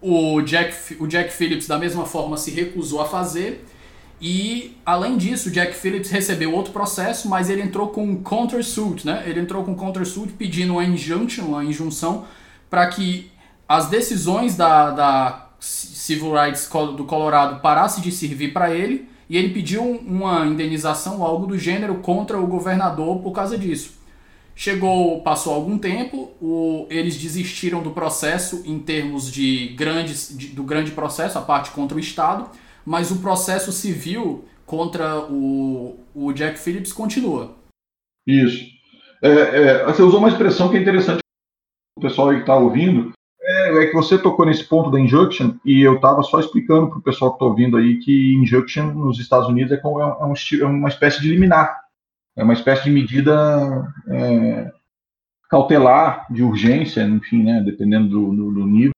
O 0.00 0.40
Jack, 0.42 0.96
o 0.98 1.06
Jack 1.06 1.32
Phillips, 1.32 1.66
da 1.66 1.78
mesma 1.78 2.06
forma, 2.06 2.36
se 2.36 2.50
recusou 2.50 3.00
a 3.00 3.04
fazer. 3.04 3.64
E, 4.20 4.76
além 4.84 5.16
disso, 5.16 5.48
o 5.48 5.52
Jack 5.52 5.74
Phillips 5.74 6.10
recebeu 6.10 6.52
outro 6.52 6.72
processo, 6.72 7.28
mas 7.28 7.48
ele 7.48 7.62
entrou 7.62 7.88
com 7.88 8.04
um 8.04 8.22
countersuit, 8.22 9.06
né? 9.06 9.24
Ele 9.26 9.40
entrou 9.40 9.64
com 9.64 9.72
um 9.72 9.74
countersuit 9.74 10.32
pedindo 10.34 10.74
uma 10.74 10.84
injunction, 10.84 11.44
uma 11.46 11.64
injunção, 11.64 12.26
para 12.68 12.86
que 12.88 13.30
as 13.66 13.88
decisões 13.88 14.56
da, 14.56 14.90
da 14.90 15.50
Civil 15.58 16.32
Rights 16.32 16.68
do 16.96 17.04
Colorado 17.04 17.60
parasse 17.60 18.00
de 18.00 18.10
servir 18.10 18.52
para 18.52 18.74
ele 18.74 19.08
e 19.28 19.36
ele 19.36 19.50
pediu 19.50 19.82
uma 19.82 20.44
indenização 20.46 21.20
ou 21.20 21.24
algo 21.24 21.46
do 21.46 21.56
gênero 21.56 21.96
contra 21.96 22.38
o 22.38 22.46
governador 22.46 23.20
por 23.20 23.32
causa 23.32 23.56
disso. 23.56 23.99
Chegou, 24.60 25.22
passou 25.22 25.54
algum 25.54 25.78
tempo, 25.78 26.32
o, 26.38 26.86
eles 26.90 27.16
desistiram 27.16 27.82
do 27.82 27.92
processo 27.92 28.62
em 28.66 28.78
termos 28.78 29.32
de 29.32 29.68
grandes, 29.68 30.36
de, 30.36 30.48
do 30.48 30.62
grande 30.62 30.90
processo, 30.90 31.38
a 31.38 31.40
parte 31.40 31.70
contra 31.70 31.96
o 31.96 31.98
Estado, 31.98 32.46
mas 32.84 33.10
o 33.10 33.22
processo 33.22 33.72
civil 33.72 34.44
contra 34.66 35.18
o, 35.18 35.98
o 36.14 36.30
Jack 36.34 36.58
Phillips 36.58 36.92
continua. 36.92 37.56
Isso. 38.26 38.66
É, 39.22 39.30
é, 39.30 39.84
você 39.86 40.02
usou 40.02 40.18
uma 40.18 40.28
expressão 40.28 40.68
que 40.68 40.76
é 40.76 40.80
interessante 40.82 41.20
o 41.96 42.02
pessoal 42.02 42.28
que 42.28 42.40
está 42.40 42.54
ouvindo, 42.54 43.12
é, 43.42 43.82
é, 43.82 43.86
que 43.86 43.94
você 43.94 44.18
tocou 44.18 44.44
nesse 44.44 44.64
ponto 44.64 44.90
da 44.90 45.00
injunction 45.00 45.54
e 45.64 45.80
eu 45.80 45.94
estava 45.94 46.22
só 46.22 46.38
explicando 46.38 46.90
para 46.90 46.98
o 46.98 47.02
pessoal 47.02 47.30
que 47.30 47.36
está 47.36 47.46
ouvindo 47.46 47.78
aí 47.78 47.96
que 47.96 48.34
injunction 48.34 48.92
nos 48.92 49.18
Estados 49.18 49.48
Unidos 49.48 49.72
é, 49.72 49.78
como, 49.78 50.02
é, 50.02 50.04
um, 50.04 50.34
é, 50.34 50.64
uma 50.66 50.90
espécie 50.90 51.22
de 51.22 51.30
liminar, 51.30 51.79
é 52.36 52.42
uma 52.42 52.52
espécie 52.52 52.84
de 52.84 52.90
medida 52.90 53.92
é, 54.08 54.72
cautelar 55.48 56.26
de 56.30 56.42
urgência, 56.42 57.02
enfim, 57.02 57.42
né, 57.42 57.60
dependendo 57.60 58.08
do, 58.08 58.34
do, 58.34 58.52
do 58.52 58.66
nível 58.66 58.92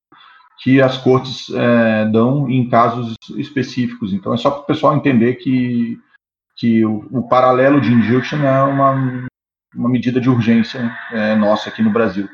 que 0.63 0.81
as 0.81 0.97
cortes 0.97 1.51
é, 1.51 2.05
dão 2.07 2.49
em 2.49 2.69
casos 2.69 3.17
específicos. 3.37 4.13
Então 4.13 4.33
é 4.33 4.37
só 4.37 4.51
para 4.51 4.61
o 4.61 4.67
pessoal 4.67 4.97
entender 4.97 5.35
que, 5.35 6.01
que 6.57 6.85
o, 6.85 7.05
o, 7.11 7.29
paralelo 7.29 7.81
de 7.81 7.93
injunction 7.93 8.39
é 8.39 8.63
uma, 8.63 9.27
uma 9.75 9.89
medida 9.89 10.21
de 10.21 10.31
urgência 10.31 10.97
é, 11.11 11.35
nossa 11.35 11.69
aqui 11.69 11.83
no 11.83 11.91
Brasil. 11.91 12.29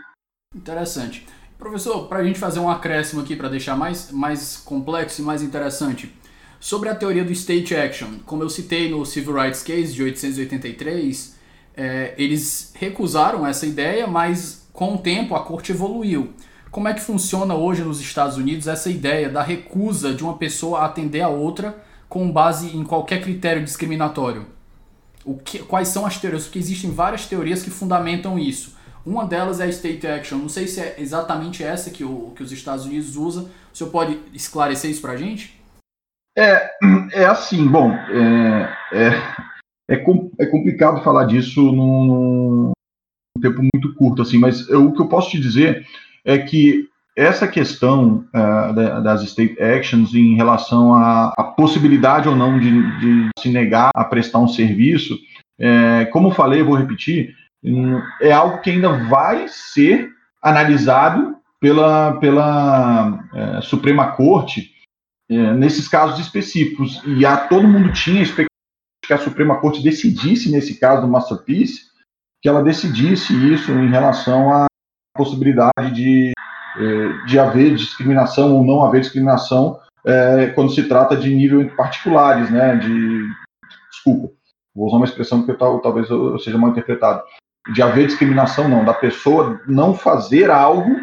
Interessante. 0.55 1.27
Professor, 1.59 2.07
para 2.07 2.19
a 2.19 2.25
gente 2.25 2.39
fazer 2.39 2.61
um 2.61 2.69
acréscimo 2.69 3.23
aqui 3.23 3.35
para 3.35 3.49
deixar 3.49 3.77
mais, 3.77 4.13
mais 4.13 4.59
complexo 4.59 5.23
e 5.23 5.25
mais 5.25 5.43
interessante, 5.43 6.15
sobre 6.61 6.89
a 6.89 6.95
teoria 6.95 7.25
do 7.25 7.33
state 7.33 7.75
action, 7.75 8.19
como 8.27 8.43
eu 8.43 8.51
citei 8.51 8.91
no 8.91 9.05
Civil 9.07 9.35
Rights 9.35 9.63
Case 9.63 9.93
de 9.93 10.03
883, 10.03 11.37
é, 11.77 12.15
eles 12.19 12.73
recusaram 12.75 13.47
essa 13.47 13.65
ideia, 13.65 14.07
mas 14.07 14.69
com 14.73 14.95
o 14.95 14.99
tempo 14.99 15.35
a 15.35 15.41
corte 15.41 15.73
evoluiu. 15.73 16.33
Como 16.71 16.89
é 16.89 16.95
que 16.95 17.01
funciona 17.01 17.55
hoje 17.55 17.83
nos 17.83 18.01
Estados 18.01 18.37
Unidos 18.37 18.67
essa 18.67 18.91
ideia 18.91 19.29
da 19.29 19.43
recusa 19.43 20.13
de 20.13 20.23
uma 20.23 20.37
pessoa 20.37 20.85
atender 20.85 21.23
a 21.23 21.29
outra 21.29 21.83
com 22.09 22.31
base 22.31 22.77
em 22.77 22.85
qualquer 22.85 23.23
critério 23.23 23.65
discriminatório? 23.65 24.47
O 25.25 25.37
que, 25.37 25.61
quais 25.61 25.89
são 25.89 26.05
as 26.05 26.19
teorias? 26.19 26.45
Porque 26.45 26.59
existem 26.59 26.91
várias 26.91 27.27
teorias 27.27 27.63
que 27.63 27.71
fundamentam 27.71 28.39
isso. 28.39 28.77
Uma 29.05 29.25
delas 29.25 29.61
é 29.61 29.65
a 29.65 29.69
state 29.69 30.07
action. 30.07 30.39
Não 30.39 30.49
sei 30.49 30.67
se 30.67 30.81
é 30.81 30.97
exatamente 30.99 31.63
essa 31.63 31.91
que, 31.91 32.05
o, 32.05 32.33
que 32.37 32.43
os 32.43 32.53
Estados 32.53 32.85
Unidos 32.85 33.17
usam. 33.17 33.49
O 33.73 33.77
senhor 33.77 33.91
pode 33.91 34.19
esclarecer 34.35 34.91
isso 34.91 35.01
para 35.01 35.13
a 35.13 35.17
gente? 35.17 35.58
É, 36.39 36.71
é 37.13 37.25
assim, 37.27 37.67
bom, 37.67 37.91
é, 37.93 38.73
é, 38.93 39.09
é, 39.91 39.95
é, 40.39 40.47
complicado 40.47 41.03
falar 41.03 41.25
disso 41.25 41.61
num, 41.73 42.71
num 42.71 43.43
tempo 43.43 43.61
muito 43.61 43.93
curto, 43.97 44.23
assim, 44.23 44.39
mas 44.39 44.69
eu, 44.69 44.87
o 44.87 44.93
que 44.93 45.03
eu 45.03 45.09
posso 45.09 45.31
te 45.31 45.41
dizer 45.41 45.85
é 46.25 46.39
que 46.39 46.87
essa 47.17 47.49
questão 47.49 48.25
uh, 48.33 49.03
das 49.03 49.25
state 49.25 49.61
actions 49.61 50.15
em 50.15 50.37
relação 50.37 50.95
à, 50.95 51.33
à 51.37 51.43
possibilidade 51.43 52.29
ou 52.29 52.37
não 52.37 52.61
de, 52.61 53.01
de, 53.01 53.29
se 53.41 53.49
negar 53.49 53.91
a 53.93 54.05
prestar 54.05 54.39
um 54.39 54.47
serviço, 54.47 55.19
é, 55.59 56.05
como 56.13 56.31
falei, 56.31 56.63
vou 56.63 56.77
repetir, 56.77 57.35
é 58.21 58.31
algo 58.31 58.61
que 58.61 58.71
ainda 58.71 58.93
vai 59.09 59.49
ser 59.49 60.09
analisado 60.41 61.35
pela, 61.61 62.13
pela 62.21 63.19
é, 63.35 63.61
Suprema 63.63 64.13
Corte 64.13 64.78
é, 65.31 65.53
nesses 65.55 65.89
casos 65.89 66.19
específicos. 66.19 67.03
E 67.07 67.25
a, 67.25 67.37
todo 67.37 67.69
mundo 67.69 67.93
tinha 67.93 68.23
expectativa 68.23 68.49
que 69.05 69.13
a 69.13 69.19
Suprema 69.19 69.61
Corte 69.61 69.83
decidisse 69.83 70.51
nesse 70.51 70.79
caso 70.79 71.03
do 71.03 71.09
Masterpiece, 71.09 71.89
que 72.43 72.49
ela 72.49 72.63
decidisse 72.63 73.33
isso 73.53 73.73
em 73.73 73.89
relação 73.89 74.53
à 74.53 74.67
possibilidade 75.17 75.93
de, 75.95 76.33
eh, 76.77 77.27
de 77.27 77.39
haver 77.39 77.75
discriminação 77.75 78.55
ou 78.55 78.65
não 78.65 78.85
haver 78.85 79.01
discriminação 79.01 79.81
é, 80.07 80.47
quando 80.49 80.73
se 80.73 80.85
trata 80.85 81.17
de 81.17 81.35
nível 81.35 81.69
particulares, 81.75 82.51
né? 82.51 82.77
De 82.77 83.29
desculpa, 83.91 84.33
vou 84.75 84.87
usar 84.87 84.97
uma 84.97 85.07
expressão 85.07 85.45
que 85.45 85.53
tal, 85.55 85.81
talvez 85.81 86.09
eu 86.09 86.39
seja 86.39 86.57
mal 86.57 86.71
interpretado, 86.71 87.23
de 87.73 87.83
haver 87.83 88.07
discriminação 88.07 88.69
não, 88.69 88.85
da 88.85 88.95
pessoa 88.95 89.61
não 89.67 89.95
fazer 89.95 90.51
algo 90.51 90.97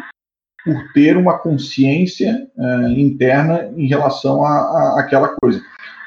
por 0.66 0.92
ter 0.92 1.16
uma 1.16 1.38
consciência 1.38 2.48
é, 2.58 2.90
interna 2.90 3.72
em 3.76 3.86
relação 3.86 4.44
a, 4.44 4.50
a 4.50 5.00
aquela 5.00 5.28
coisa. 5.40 5.62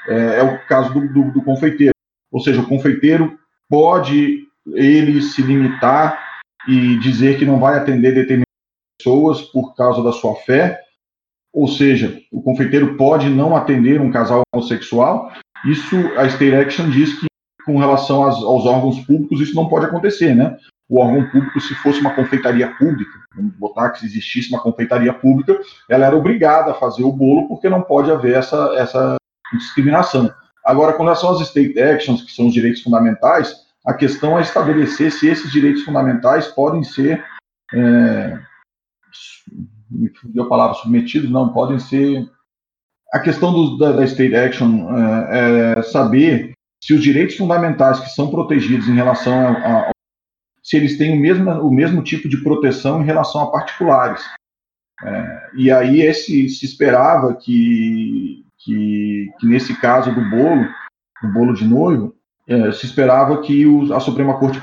É, 0.06 0.39
é, 0.39 0.43
o 0.43 0.60
caso 0.67 0.93
do, 0.93 1.08
do, 1.08 1.32
do 1.32 1.41
confeiteiro, 1.41 1.93
ou 2.30 2.41
seja, 2.41 2.60
o 2.60 2.67
confeiteiro 2.67 3.39
pode 3.69 4.45
ele 4.74 5.22
se 5.22 5.41
limitar 5.41 6.41
e 6.67 7.00
dizer 7.00 7.39
que 7.39 7.45
não 7.45 7.58
vai 7.58 7.78
atender 7.78 8.13
determinadas 8.13 8.43
pessoas 8.98 9.41
por 9.43 9.74
causa 9.76 10.04
da 10.04 10.12
sua 10.12 10.36
fé, 10.36 10.82
ou 11.54 11.65
seja, 11.65 12.22
o 12.30 12.41
confeiteiro 12.41 12.98
pode 12.98 13.30
não 13.30 13.56
atender 13.56 14.02
um 14.02 14.12
casal 14.12 14.41
homossexual. 14.54 15.32
Isso 15.65 15.95
a 16.17 16.26
State 16.26 16.54
Action 16.54 16.89
diz 16.89 17.17
que 17.17 17.28
com 17.65 17.78
relação 17.78 18.24
aos, 18.24 18.43
aos 18.43 18.65
órgãos 18.65 19.00
públicos 19.06 19.39
isso 19.39 19.56
não 19.56 19.69
pode 19.69 19.86
acontecer, 19.86 20.36
né? 20.36 20.58
O 20.89 20.99
órgão 20.99 21.30
público, 21.30 21.62
se 21.62 21.75
fosse 21.75 22.02
uma 22.02 22.15
confeitaria 22.15 22.67
pública, 22.75 23.12
vamos 23.36 23.54
botar 23.56 23.91
que 23.91 23.99
se 23.99 24.06
existisse 24.08 24.49
uma 24.49 24.62
confeitaria 24.62 25.13
pública, 25.13 25.60
ela 25.88 26.08
era 26.08 26.17
obrigada 26.17 26.71
a 26.71 26.75
fazer 26.75 27.04
o 27.04 27.12
bolo 27.12 27.47
porque 27.47 27.69
não 27.69 27.82
pode 27.82 28.12
haver 28.12 28.36
essa, 28.36 28.73
essa 28.75 29.17
discriminação. 29.54 30.34
Agora, 30.65 30.93
com 30.93 31.04
relação 31.04 31.32
às 31.32 31.41
state 31.41 31.80
actions, 31.80 32.23
que 32.23 32.32
são 32.32 32.47
os 32.47 32.54
direitos 32.54 32.82
fundamentais, 32.82 33.56
a 33.86 33.93
questão 33.93 34.38
é 34.38 34.41
estabelecer 34.41 35.12
se 35.12 35.28
esses 35.28 35.52
direitos 35.52 35.84
fundamentais 35.84 36.47
podem 36.47 36.84
ser 36.84 37.23
é, 37.73 38.39
fugiu 40.21 40.43
a 40.43 40.49
palavra, 40.49 40.75
submetidos, 40.75 41.30
não, 41.30 41.52
podem 41.52 41.80
ser. 41.80 42.30
A 43.12 43.19
questão 43.19 43.52
do, 43.52 43.78
da, 43.78 43.91
da, 43.93 44.04
state 44.06 44.36
action 44.36 44.88
é, 44.95 45.80
é, 45.80 45.82
saber 45.82 46.54
se 46.84 46.93
os 46.93 47.02
direitos 47.02 47.36
fundamentais 47.36 47.99
que 47.99 48.10
são 48.10 48.30
protegidos 48.30 48.88
em 48.88 48.93
relação 48.93 49.34
a 49.34 49.89
se 50.63 50.78
eles 50.78 50.98
têm 50.98 51.17
o 51.17 51.19
mesmo, 51.19 51.50
o 51.62 51.72
mesmo 51.72 52.04
tipo 52.04 52.28
de 52.28 52.38
proteção 52.38 53.02
em 53.02 53.06
relação 53.06 53.41
a 53.41 53.52
particulares. 53.52 54.24
É, 55.04 55.50
e 55.56 55.72
aí 55.72 56.02
esse, 56.02 56.50
se 56.50 56.65
esperava 56.65 57.36
que, 57.36 58.43
que, 58.58 59.32
que, 59.39 59.48
nesse 59.48 59.80
caso 59.80 60.13
do 60.13 60.22
bolo, 60.30 60.67
do 61.22 61.34
bolo 61.34 61.54
de 61.54 61.65
noivo, 61.65 62.15
é, 62.48 62.72
se 62.72 62.86
esperava 62.86 63.41
que 63.41 63.65
o, 63.65 63.93
a 63.93 64.00
Suprema 64.00 64.38
Corte 64.38 64.60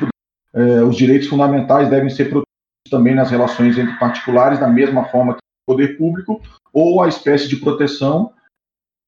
é, 0.54 0.82
os 0.82 0.96
direitos 0.96 1.28
fundamentais 1.28 1.88
devem 1.88 2.10
ser 2.10 2.24
protegidos 2.24 2.46
também 2.90 3.14
nas 3.14 3.30
relações 3.30 3.78
entre 3.78 3.98
particulares, 3.98 4.58
da 4.58 4.68
mesma 4.68 5.04
forma 5.04 5.34
que 5.34 5.40
o 5.40 5.72
poder 5.72 5.96
público, 5.96 6.40
ou 6.72 7.02
a 7.02 7.08
espécie 7.08 7.48
de 7.48 7.56
proteção 7.56 8.32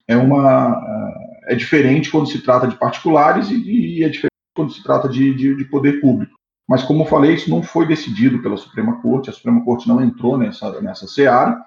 é 0.07 0.16
uma 0.16 0.74
é 1.48 1.55
diferente 1.55 2.11
quando 2.11 2.29
se 2.29 2.40
trata 2.42 2.68
de 2.68 2.77
particulares 2.77 3.51
e, 3.51 3.98
e 3.98 4.05
é 4.05 4.09
diferente 4.09 4.29
quando 4.55 4.72
se 4.72 4.83
trata 4.83 5.09
de, 5.09 5.35
de, 5.35 5.57
de, 5.57 5.64
poder 5.64 6.01
público. 6.01 6.38
Mas, 6.68 6.83
como 6.83 7.02
eu 7.02 7.07
falei, 7.07 7.35
isso 7.35 7.48
não 7.48 7.62
foi 7.62 7.87
decidido 7.87 8.42
pela 8.42 8.57
Suprema 8.57 9.00
Corte, 9.00 9.31
a 9.31 9.33
Suprema 9.33 9.64
Corte 9.64 9.88
não 9.88 10.02
entrou 10.02 10.37
nessa, 10.37 10.81
nessa 10.83 11.07
seara. 11.07 11.59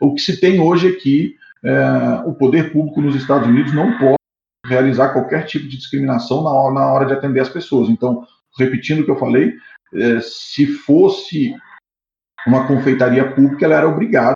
O 0.00 0.14
que 0.14 0.22
se 0.22 0.40
tem 0.40 0.58
hoje 0.58 0.88
é 0.88 0.92
que 0.92 1.36
é, 1.62 2.22
o 2.24 2.32
poder 2.32 2.72
público 2.72 3.02
nos 3.02 3.14
Estados 3.14 3.46
Unidos 3.46 3.74
não 3.74 3.98
pode 3.98 4.16
realizar 4.64 5.12
qualquer 5.12 5.44
tipo 5.44 5.68
de 5.68 5.76
discriminação 5.76 6.42
na 6.42 6.50
hora, 6.50 6.74
na 6.74 6.86
hora 6.86 7.06
de 7.06 7.12
atender 7.12 7.40
as 7.40 7.48
pessoas. 7.48 7.90
Então, 7.90 8.26
repetindo 8.58 9.00
o 9.00 9.04
que 9.04 9.10
eu 9.10 9.18
falei, 9.18 9.54
é, 9.94 10.20
se 10.20 10.66
fosse 10.66 11.54
uma 12.46 12.66
confeitaria 12.66 13.30
pública, 13.30 13.66
ela 13.66 13.74
era 13.74 13.88
obrigada, 13.88 14.34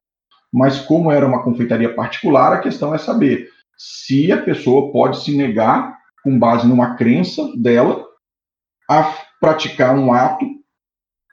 mas 0.53 0.79
como 0.81 1.11
era 1.11 1.27
uma 1.27 1.43
confeitaria 1.43 1.95
particular, 1.95 2.53
a 2.53 2.61
questão 2.61 2.95
é 2.95 2.99
saber 2.99 3.49
se 3.79 4.31
a 4.31 4.43
pessoa 4.43 4.93
pode 4.93 5.23
se 5.25 5.35
negar, 5.37 5.97
com 6.23 6.39
base 6.39 6.67
numa 6.69 6.95
crença 6.97 7.43
dela, 7.57 8.05
a 8.89 9.03
praticar 9.43 9.99
um 9.99 10.15
ato 10.15 10.47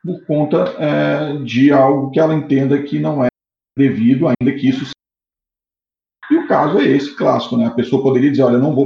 por 0.04 0.26
conta 0.26 0.64
é, 0.80 1.38
de 1.44 1.72
algo 1.72 2.10
que 2.10 2.20
ela 2.20 2.34
entenda 2.34 2.82
que 2.82 3.00
não 3.00 3.24
é 3.24 3.28
devido, 3.78 4.26
ainda 4.28 4.58
que 4.58 4.68
isso 4.68 4.90
e 6.32 6.36
o 6.36 6.48
caso 6.48 6.80
é 6.80 6.86
esse 6.86 7.16
clássico, 7.16 7.58
né? 7.58 7.66
A 7.66 7.72
pessoa 7.72 8.04
poderia 8.04 8.30
dizer, 8.30 8.44
olha, 8.44 8.58
não 8.58 8.76
vou 8.76 8.86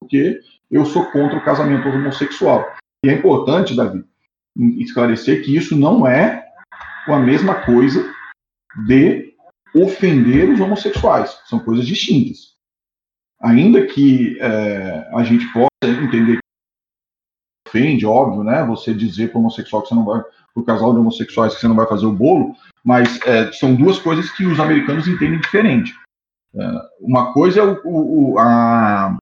porque 0.00 0.40
eu 0.70 0.84
sou 0.84 1.06
contra 1.10 1.38
o 1.38 1.44
casamento 1.44 1.88
homossexual. 1.88 2.64
E 3.04 3.08
é 3.08 3.14
importante, 3.14 3.74
Davi, 3.74 4.04
esclarecer 4.78 5.44
que 5.44 5.56
isso 5.56 5.76
não 5.76 6.06
é 6.06 6.44
a 7.06 7.18
mesma 7.18 7.64
coisa 7.64 8.12
de 8.86 9.34
ofender 9.74 10.50
os 10.50 10.60
homossexuais. 10.60 11.30
São 11.46 11.58
coisas 11.58 11.86
distintas. 11.86 12.52
Ainda 13.40 13.86
que 13.86 14.38
é, 14.40 15.08
a 15.14 15.22
gente 15.24 15.46
possa 15.52 15.68
entender 15.84 16.38
ofende, 17.72 18.04
óbvio, 18.04 18.44
né? 18.44 18.62
Você 18.64 18.92
dizer 18.92 19.30
para 19.30 19.38
o 19.38 19.40
homossexual 19.40 19.82
que 19.82 19.88
você 19.88 19.94
não 19.94 20.04
vai, 20.04 20.20
para 20.20 20.60
o 20.60 20.64
casal 20.64 20.92
de 20.92 20.98
homossexuais 21.00 21.54
que 21.54 21.60
você 21.60 21.68
não 21.68 21.74
vai 21.74 21.86
fazer 21.86 22.04
o 22.04 22.12
bolo, 22.12 22.54
mas 22.84 23.18
é, 23.26 23.50
são 23.52 23.74
duas 23.74 23.98
coisas 23.98 24.30
que 24.30 24.44
os 24.44 24.60
americanos 24.60 25.08
entendem 25.08 25.40
diferente. 25.40 25.94
É, 26.54 26.72
uma 27.00 27.32
coisa 27.32 27.60
é 27.60 27.62
o, 27.62 27.80
o 27.84 28.38
a, 28.38 29.16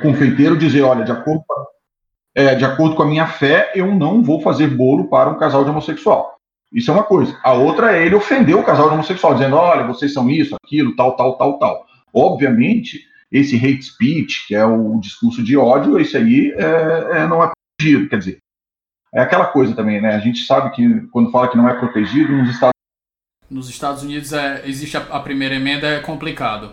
confeiteiro 0.00 0.56
dizer, 0.56 0.82
olha, 0.82 1.04
de 1.04 1.12
acordo 1.12 1.44
com 1.46 1.68
é, 2.34 2.54
de 2.54 2.64
acordo 2.64 2.94
com 2.94 3.02
a 3.02 3.06
minha 3.06 3.26
fé, 3.26 3.72
eu 3.74 3.92
não 3.92 4.22
vou 4.22 4.40
fazer 4.40 4.68
bolo 4.68 5.08
para 5.08 5.28
um 5.28 5.38
casal 5.38 5.64
de 5.64 5.70
homossexual. 5.70 6.36
Isso 6.72 6.88
é 6.88 6.94
uma 6.94 7.02
coisa. 7.02 7.36
A 7.42 7.52
outra 7.52 7.96
é 7.96 8.06
ele 8.06 8.14
ofender 8.14 8.54
o 8.54 8.62
casal 8.62 8.88
de 8.88 8.94
homossexual, 8.94 9.34
dizendo: 9.34 9.56
olha, 9.56 9.86
vocês 9.86 10.12
são 10.12 10.30
isso, 10.30 10.54
aquilo, 10.62 10.94
tal, 10.94 11.16
tal, 11.16 11.36
tal, 11.36 11.58
tal. 11.58 11.86
Obviamente, 12.14 13.00
esse 13.32 13.56
hate 13.56 13.82
speech, 13.82 14.46
que 14.46 14.54
é 14.54 14.64
o 14.64 14.98
discurso 15.00 15.42
de 15.42 15.56
ódio, 15.56 15.98
esse 15.98 16.16
aí 16.16 16.52
é, 16.56 17.22
é, 17.22 17.26
não 17.26 17.42
é 17.42 17.50
protegido. 17.78 18.08
Quer 18.08 18.18
dizer, 18.18 18.38
é 19.14 19.20
aquela 19.20 19.46
coisa 19.46 19.74
também, 19.74 20.00
né? 20.00 20.14
A 20.14 20.18
gente 20.18 20.44
sabe 20.44 20.74
que 20.74 21.06
quando 21.12 21.30
fala 21.30 21.48
que 21.48 21.56
não 21.56 21.68
é 21.68 21.74
protegido, 21.74 22.32
nos 22.32 22.50
Estados 22.50 22.74
Nos 23.48 23.70
Estados 23.70 24.02
Unidos 24.02 24.32
é, 24.32 24.62
existe 24.66 24.96
a, 24.96 25.00
a 25.00 25.20
primeira 25.20 25.54
emenda, 25.54 25.86
é 25.86 26.00
complicado. 26.00 26.72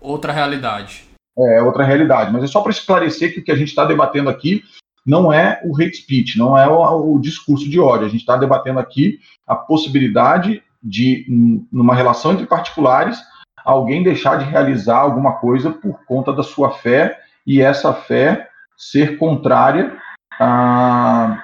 Outra 0.00 0.32
realidade. 0.32 1.04
É, 1.36 1.60
outra 1.60 1.84
realidade. 1.84 2.32
Mas 2.32 2.44
é 2.44 2.46
só 2.46 2.62
para 2.62 2.72
esclarecer 2.72 3.34
que 3.34 3.40
o 3.40 3.44
que 3.44 3.52
a 3.52 3.56
gente 3.56 3.68
está 3.68 3.84
debatendo 3.84 4.30
aqui 4.30 4.62
não 5.04 5.32
é 5.32 5.60
o 5.64 5.76
hate 5.80 5.96
speech, 5.96 6.38
não 6.38 6.56
é 6.56 6.66
o, 6.66 7.14
o 7.14 7.20
discurso 7.20 7.68
de 7.68 7.78
ódio. 7.78 8.06
A 8.06 8.08
gente 8.08 8.20
está 8.20 8.36
debatendo 8.36 8.78
aqui 8.78 9.18
a 9.46 9.54
possibilidade 9.54 10.62
de, 10.82 11.26
numa 11.70 11.94
relação 11.94 12.32
entre 12.32 12.46
particulares, 12.46 13.18
alguém 13.64 14.02
deixar 14.02 14.38
de 14.38 14.44
realizar 14.44 14.98
alguma 14.98 15.34
coisa 15.34 15.70
por 15.70 16.04
conta 16.06 16.32
da 16.32 16.42
sua 16.42 16.70
fé 16.70 17.18
e 17.46 17.60
essa 17.60 17.92
fé 17.92 18.48
ser 18.76 19.18
contrária 19.18 19.96
a, 20.40 21.42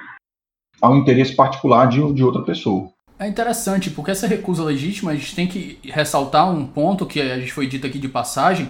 ao 0.81 0.97
interesse 0.97 1.35
particular 1.35 1.87
de, 1.87 2.13
de 2.13 2.25
outra 2.25 2.43
pessoa. 2.43 2.91
É 3.19 3.29
interessante, 3.29 3.91
porque 3.91 4.11
essa 4.11 4.27
recusa 4.27 4.65
legítima, 4.65 5.13
a 5.13 5.15
gente 5.15 5.35
tem 5.35 5.47
que 5.47 5.79
ressaltar 5.85 6.51
um 6.51 6.67
ponto 6.67 7.07
que 7.07 7.21
a 7.21 7.39
gente 7.39 7.53
foi 7.53 7.67
dito 7.67 7.87
aqui 7.87 7.99
de 7.99 8.09
passagem, 8.09 8.69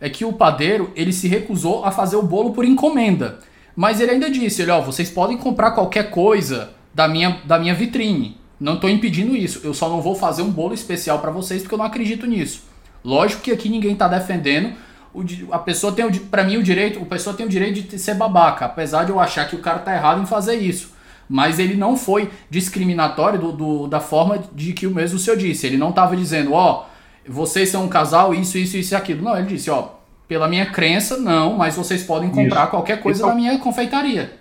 é 0.00 0.10
que 0.10 0.24
o 0.24 0.32
padeiro 0.32 0.92
ele 0.94 1.12
se 1.12 1.26
recusou 1.26 1.84
a 1.84 1.90
fazer 1.90 2.16
o 2.16 2.22
bolo 2.22 2.52
por 2.52 2.64
encomenda. 2.64 3.38
Mas 3.74 4.00
ele 4.00 4.10
ainda 4.10 4.30
disse, 4.30 4.62
ele, 4.62 4.70
ó, 4.70 4.80
vocês 4.80 5.10
podem 5.10 5.38
comprar 5.38 5.70
qualquer 5.70 6.10
coisa 6.10 6.70
da 6.92 7.08
minha, 7.08 7.40
da 7.44 7.58
minha 7.58 7.74
vitrine. 7.74 8.36
Não 8.60 8.74
estou 8.74 8.88
impedindo 8.88 9.36
isso. 9.36 9.60
Eu 9.64 9.74
só 9.74 9.88
não 9.88 10.00
vou 10.00 10.14
fazer 10.14 10.42
um 10.42 10.50
bolo 10.50 10.74
especial 10.74 11.18
para 11.18 11.30
vocês 11.30 11.62
porque 11.62 11.74
eu 11.74 11.78
não 11.78 11.84
acredito 11.84 12.26
nisso. 12.26 12.62
Lógico 13.04 13.42
que 13.42 13.52
aqui 13.52 13.68
ninguém 13.68 13.92
está 13.92 14.06
defendendo. 14.06 14.74
O, 15.14 15.24
a 15.52 15.58
pessoa 15.58 15.92
tem, 15.92 16.10
para 16.10 16.44
mim, 16.44 16.56
o 16.56 16.62
direito. 16.62 17.00
A 17.00 17.06
pessoa 17.06 17.36
tem 17.36 17.46
o 17.46 17.48
direito 17.48 17.82
de 17.82 17.98
ser 17.98 18.14
babaca, 18.14 18.64
apesar 18.64 19.04
de 19.04 19.10
eu 19.10 19.20
achar 19.20 19.48
que 19.48 19.54
o 19.54 19.60
cara 19.60 19.78
tá 19.78 19.94
errado 19.94 20.20
em 20.20 20.26
fazer 20.26 20.56
isso. 20.56 20.92
Mas 21.28 21.58
ele 21.58 21.74
não 21.74 21.96
foi 21.96 22.30
discriminatório 22.50 23.38
do, 23.38 23.52
do 23.52 23.86
da 23.86 24.00
forma 24.00 24.42
de 24.52 24.72
que 24.72 24.86
o 24.86 24.94
mesmo 24.94 25.18
senhor 25.18 25.36
disse. 25.36 25.66
Ele 25.66 25.78
não 25.78 25.90
estava 25.90 26.16
dizendo, 26.16 26.52
ó, 26.52 26.86
vocês 27.26 27.70
são 27.70 27.84
um 27.84 27.88
casal, 27.88 28.34
isso, 28.34 28.58
isso, 28.58 28.76
isso 28.76 28.92
e 28.92 28.96
aquilo. 28.96 29.22
Não, 29.22 29.36
ele 29.38 29.46
disse, 29.46 29.70
ó, 29.70 29.90
pela 30.26 30.48
minha 30.48 30.66
crença, 30.66 31.16
não, 31.18 31.56
mas 31.56 31.76
vocês 31.76 32.02
podem 32.02 32.30
comprar 32.30 32.62
Isso. 32.62 32.70
qualquer 32.70 33.00
coisa 33.00 33.24
é 33.24 33.26
na 33.26 33.34
minha 33.34 33.58
confeitaria. 33.58 34.32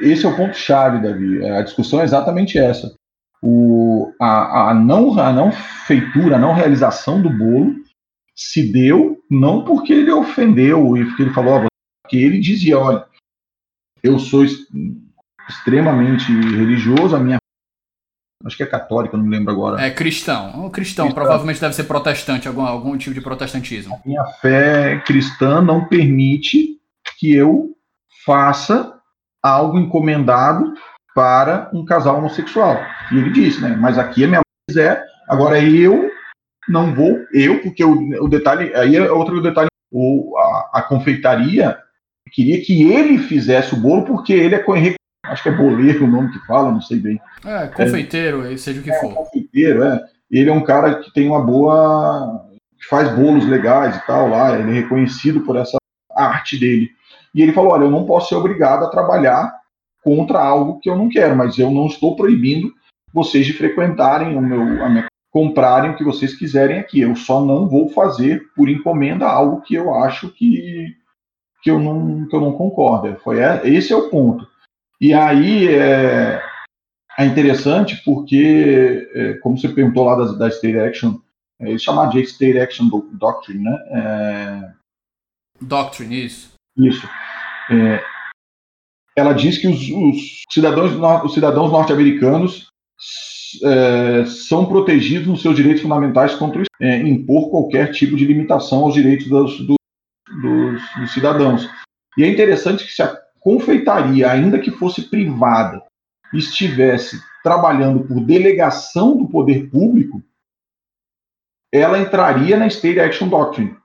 Esse 0.00 0.24
é 0.24 0.28
o 0.28 0.36
ponto-chave, 0.36 1.02
Davi. 1.02 1.44
É, 1.44 1.58
a 1.58 1.62
discussão 1.62 2.00
é 2.00 2.04
exatamente 2.04 2.58
essa. 2.58 2.94
O, 3.42 4.12
a, 4.20 4.70
a, 4.70 4.74
não, 4.74 5.18
a 5.18 5.32
não 5.32 5.50
feitura, 5.52 6.36
a 6.36 6.38
não 6.38 6.52
realização 6.52 7.20
do 7.20 7.30
bolo 7.30 7.74
se 8.38 8.62
deu 8.62 9.20
não 9.28 9.64
porque 9.64 9.92
ele 9.92 10.12
ofendeu 10.12 10.96
e 10.96 11.04
porque 11.04 11.22
ele 11.22 11.34
falou, 11.34 11.66
porque 12.00 12.16
ele 12.16 12.38
dizia, 12.38 12.78
olha, 12.78 13.04
eu 14.00 14.16
sou 14.20 14.46
extremamente 15.48 16.30
religioso, 16.30 17.16
a 17.16 17.18
minha 17.18 17.38
acho 18.44 18.56
que 18.56 18.62
é 18.62 18.66
católica, 18.66 19.16
não 19.16 19.28
lembro 19.28 19.52
agora. 19.52 19.82
É 19.82 19.90
cristão. 19.90 20.66
O 20.66 20.70
cristão, 20.70 21.06
cristão. 21.06 21.10
provavelmente 21.10 21.60
deve 21.60 21.74
ser 21.74 21.84
protestante, 21.84 22.46
algum, 22.46 22.62
algum 22.62 22.96
tipo 22.96 23.12
de 23.12 23.20
protestantismo. 23.20 23.96
A 23.96 24.08
minha 24.08 24.24
fé 24.40 25.02
cristã 25.04 25.60
não 25.60 25.86
permite 25.86 26.78
que 27.18 27.34
eu 27.34 27.76
faça 28.24 28.94
algo 29.42 29.76
encomendado 29.78 30.74
para 31.12 31.68
um 31.74 31.84
casal 31.84 32.18
homossexual. 32.18 32.80
E 33.10 33.18
ele 33.18 33.32
disse, 33.32 33.60
né? 33.60 33.76
Mas 33.76 33.98
aqui 33.98 34.22
a 34.22 34.28
minha 34.28 34.40
é, 34.76 35.02
agora 35.28 35.60
eu 35.60 36.08
não 36.68 36.94
vou, 36.94 37.18
eu, 37.32 37.60
porque 37.60 37.84
o, 37.84 38.24
o 38.24 38.28
detalhe, 38.28 38.74
aí 38.74 38.96
é 38.96 39.10
outro 39.10 39.40
detalhe, 39.42 39.68
o, 39.90 40.36
a, 40.36 40.70
a, 40.74 40.82
confeitaria 40.82 41.78
queria 42.30 42.60
que 42.62 42.90
ele 42.92 43.18
fizesse 43.18 43.74
o 43.74 43.78
bolo, 43.78 44.04
porque 44.04 44.32
ele 44.32 44.54
é 44.54 44.64
acho 45.24 45.42
que 45.42 45.48
é 45.48 45.52
boleiro 45.52 46.04
o 46.04 46.08
nome 46.08 46.30
que 46.30 46.46
fala, 46.46 46.70
não 46.70 46.80
sei 46.80 46.98
bem. 46.98 47.20
É, 47.44 47.66
confeiteiro, 47.68 48.44
é, 48.44 48.56
seja 48.56 48.80
o 48.80 48.82
que 48.82 48.90
é, 48.90 49.00
for. 49.00 49.14
Confeiteiro, 49.14 49.82
é. 49.82 50.04
Ele 50.30 50.50
é 50.50 50.52
um 50.52 50.62
cara 50.62 50.96
que 50.96 51.12
tem 51.12 51.26
uma 51.28 51.40
boa. 51.40 52.46
que 52.78 52.86
faz 52.86 53.10
bolos 53.14 53.46
legais 53.46 53.96
e 53.96 54.06
tal 54.06 54.28
lá, 54.28 54.58
ele 54.58 54.70
é 54.70 54.82
reconhecido 54.82 55.40
por 55.40 55.56
essa 55.56 55.78
arte 56.14 56.58
dele. 56.58 56.90
E 57.34 57.42
ele 57.42 57.52
falou: 57.52 57.72
olha, 57.72 57.84
eu 57.84 57.90
não 57.90 58.04
posso 58.04 58.28
ser 58.28 58.34
obrigado 58.34 58.84
a 58.84 58.90
trabalhar 58.90 59.52
contra 60.02 60.38
algo 60.38 60.78
que 60.80 60.88
eu 60.88 60.96
não 60.96 61.08
quero, 61.08 61.36
mas 61.36 61.58
eu 61.58 61.70
não 61.70 61.86
estou 61.86 62.14
proibindo 62.14 62.72
vocês 63.12 63.46
de 63.46 63.52
frequentarem 63.52 64.36
o 64.36 64.40
meu, 64.40 64.84
a 64.84 64.88
minha, 64.88 65.06
comprarem 65.30 65.90
o 65.90 65.96
que 65.96 66.04
vocês 66.04 66.34
quiserem 66.34 66.78
aqui. 66.78 67.00
Eu 67.00 67.14
só 67.16 67.44
não 67.44 67.68
vou 67.68 67.88
fazer 67.90 68.42
por 68.54 68.68
encomenda 68.68 69.26
algo 69.26 69.62
que 69.62 69.74
eu 69.74 69.94
acho 69.94 70.30
que, 70.30 70.94
que, 71.62 71.70
eu, 71.70 71.78
não, 71.78 72.26
que 72.26 72.34
eu 72.34 72.40
não 72.40 72.52
concordo. 72.52 73.18
Foi, 73.20 73.40
é, 73.40 73.68
esse 73.68 73.92
é 73.92 73.96
o 73.96 74.10
ponto. 74.10 74.46
E 75.00 75.12
aí 75.14 75.68
é, 75.68 76.42
é 77.18 77.24
interessante 77.26 78.02
porque, 78.04 79.08
é, 79.14 79.34
como 79.34 79.56
você 79.56 79.68
perguntou 79.68 80.04
lá 80.04 80.16
da, 80.16 80.32
da 80.32 80.48
State 80.48 80.78
Action, 80.78 81.18
é, 81.60 81.68
eles 81.70 81.82
chamaram 81.82 82.10
de 82.10 82.20
State 82.22 82.58
Action 82.58 82.88
Doctrine, 83.12 83.62
né? 83.62 83.78
É, 83.90 84.72
Doctrine, 85.60 86.24
isso. 86.24 86.54
Isso. 86.76 87.08
É, 87.70 88.02
ela 89.16 89.32
diz 89.32 89.58
que 89.58 89.66
os, 89.66 89.80
os 89.80 90.42
cidadãos, 90.50 90.92
os 91.24 91.34
cidadãos 91.34 91.72
norte-americanos 91.72 92.68
é, 93.62 94.24
são 94.26 94.66
protegidos 94.66 95.26
nos 95.26 95.42
seus 95.42 95.56
direitos 95.56 95.82
fundamentais 95.82 96.34
contra 96.34 96.62
é, 96.80 96.98
impor 96.98 97.50
qualquer 97.50 97.92
tipo 97.92 98.16
de 98.16 98.24
limitação 98.24 98.84
aos 98.84 98.94
direitos 98.94 99.28
dos, 99.28 99.58
dos, 99.66 99.76
dos, 100.42 101.12
cidadãos. 101.12 101.68
E 102.16 102.24
é 102.24 102.28
interessante 102.28 102.84
que 102.84 102.92
se 102.92 103.02
a 103.02 103.16
confeitaria, 103.40 104.30
ainda 104.30 104.58
que 104.58 104.70
fosse 104.70 105.02
privada, 105.08 105.82
estivesse 106.34 107.20
trabalhando 107.42 108.04
por 108.04 108.20
delegação 108.20 109.16
do 109.16 109.28
poder 109.28 109.70
público, 109.70 110.22
ela 111.72 111.98
entraria 111.98 112.56
na 112.56 112.66
State 112.66 113.00
Action 113.00 113.28
Doctrine. 113.28 113.76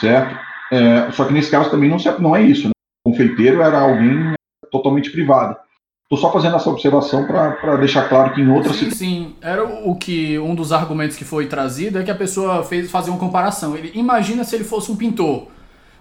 Certo? 0.00 0.38
É, 0.70 1.10
só 1.12 1.24
que 1.24 1.32
nesse 1.32 1.50
caso 1.50 1.70
também 1.70 1.88
não, 1.88 1.96
não 2.18 2.36
é 2.36 2.42
isso. 2.42 2.68
Né? 2.68 2.72
O 3.04 3.10
confeiteiro 3.10 3.62
era 3.62 3.80
alguém 3.80 4.34
totalmente 4.70 5.10
privado. 5.10 5.56
Estou 6.06 6.18
só 6.18 6.32
fazendo 6.32 6.54
essa 6.54 6.70
observação 6.70 7.26
para 7.26 7.76
deixar 7.78 8.08
claro 8.08 8.32
que 8.32 8.40
em 8.40 8.48
outras 8.48 8.76
sim, 8.76 8.90
sim, 8.92 9.36
era 9.42 9.64
o 9.64 9.96
que 9.96 10.38
um 10.38 10.54
dos 10.54 10.72
argumentos 10.72 11.16
que 11.16 11.24
foi 11.24 11.48
trazido 11.48 11.98
é 11.98 12.04
que 12.04 12.10
a 12.12 12.14
pessoa 12.14 12.62
fez 12.62 12.88
fazer 12.88 13.10
uma 13.10 13.18
comparação. 13.18 13.76
Ele 13.76 13.90
imagina 13.92 14.44
se 14.44 14.54
ele 14.54 14.62
fosse 14.62 14.92
um 14.92 14.96
pintor. 14.96 15.48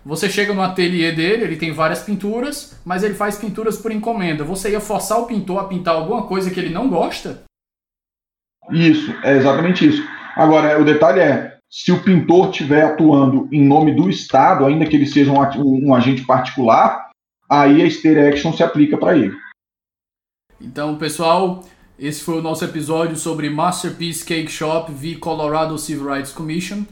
Você 0.06 0.30
chega 0.30 0.54
no 0.54 0.62
ateliê 0.62 1.12
dele, 1.12 1.46
ele 1.46 1.56
tem 1.56 1.74
várias 1.74 2.04
pinturas, 2.04 2.80
mas 2.86 3.02
ele 3.02 3.16
faz 3.16 3.40
pinturas 3.40 3.78
por 3.78 3.92
encomenda. 3.92 4.44
Você 4.44 4.70
ia 4.70 4.80
forçar 4.80 5.20
o 5.20 5.26
pintor 5.26 5.60
a 5.60 5.64
pintar 5.64 5.96
alguma 5.96 6.28
coisa 6.28 6.52
que 6.52 6.60
ele 6.60 6.72
não 6.72 6.88
gosta? 6.88 7.42
Isso, 8.70 9.12
é 9.24 9.36
exatamente 9.36 9.88
isso. 9.88 10.08
Agora, 10.36 10.80
o 10.80 10.86
detalhe 10.86 11.20
é, 11.20 11.58
se 11.68 11.92
o 11.92 12.04
pintor 12.04 12.52
estiver 12.52 12.84
atuando 12.84 13.50
em 13.52 13.66
nome 13.66 13.96
do 13.96 14.08
Estado, 14.08 14.68
ainda 14.68 14.86
que 14.86 14.96
ele 14.96 15.08
seja 15.08 15.32
um, 15.32 15.42
um, 15.64 15.88
um 15.88 15.96
agente 15.96 16.24
particular, 16.24 17.10
aí 17.50 17.82
a 17.82 17.88
State 17.88 18.20
Action 18.20 18.54
se 18.54 18.62
aplica 18.62 19.00
para 19.00 19.18
ele. 19.18 19.34
Então, 20.60 20.96
pessoal, 20.96 21.64
esse 22.00 22.24
foi 22.24 22.40
o 22.40 22.42
nosso 22.42 22.64
episódio 22.64 23.16
sobre 23.16 23.50
Masterpiece 23.50 24.26
Cake 24.26 24.52
Shop 24.52 24.92
v 24.92 25.16
Colorado 25.16 25.78
Civil 25.78 26.14
Rights 26.14 26.32
Commission. 26.32 26.84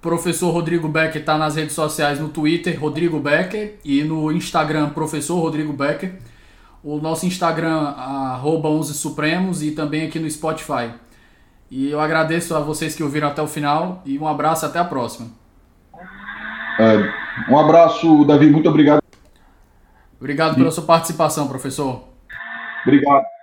Professor 0.00 0.50
Rodrigo 0.50 0.88
Becker 0.88 1.20
está 1.20 1.38
nas 1.38 1.56
redes 1.56 1.74
sociais 1.74 2.20
no 2.20 2.28
Twitter, 2.28 2.78
Rodrigo 2.80 3.18
Becker, 3.18 3.76
e 3.84 4.02
no 4.02 4.30
Instagram, 4.30 4.90
Professor 4.90 5.38
Rodrigo 5.40 5.72
Becker. 5.72 6.14
O 6.82 6.98
nosso 6.98 7.26
Instagram, 7.26 7.76
arroba 7.96 8.68
11 8.68 8.94
Supremos, 8.94 9.62
e 9.62 9.72
também 9.72 10.06
aqui 10.06 10.18
no 10.18 10.30
Spotify. 10.30 10.90
E 11.70 11.90
eu 11.90 12.00
agradeço 12.00 12.54
a 12.54 12.60
vocês 12.60 12.94
que 12.94 13.02
ouviram 13.02 13.28
até 13.28 13.42
o 13.42 13.48
final 13.48 14.02
e 14.04 14.18
um 14.18 14.26
abraço 14.28 14.66
até 14.66 14.78
a 14.78 14.84
próxima. 14.84 15.28
É, 16.78 17.50
um 17.50 17.58
abraço, 17.58 18.24
Davi, 18.24 18.48
muito 18.50 18.68
obrigado. 18.68 19.02
Obrigado 20.20 20.54
pela 20.54 20.70
sua 20.70 20.84
participação, 20.84 21.48
professor. 21.48 22.15
Obrigado. 22.86 23.35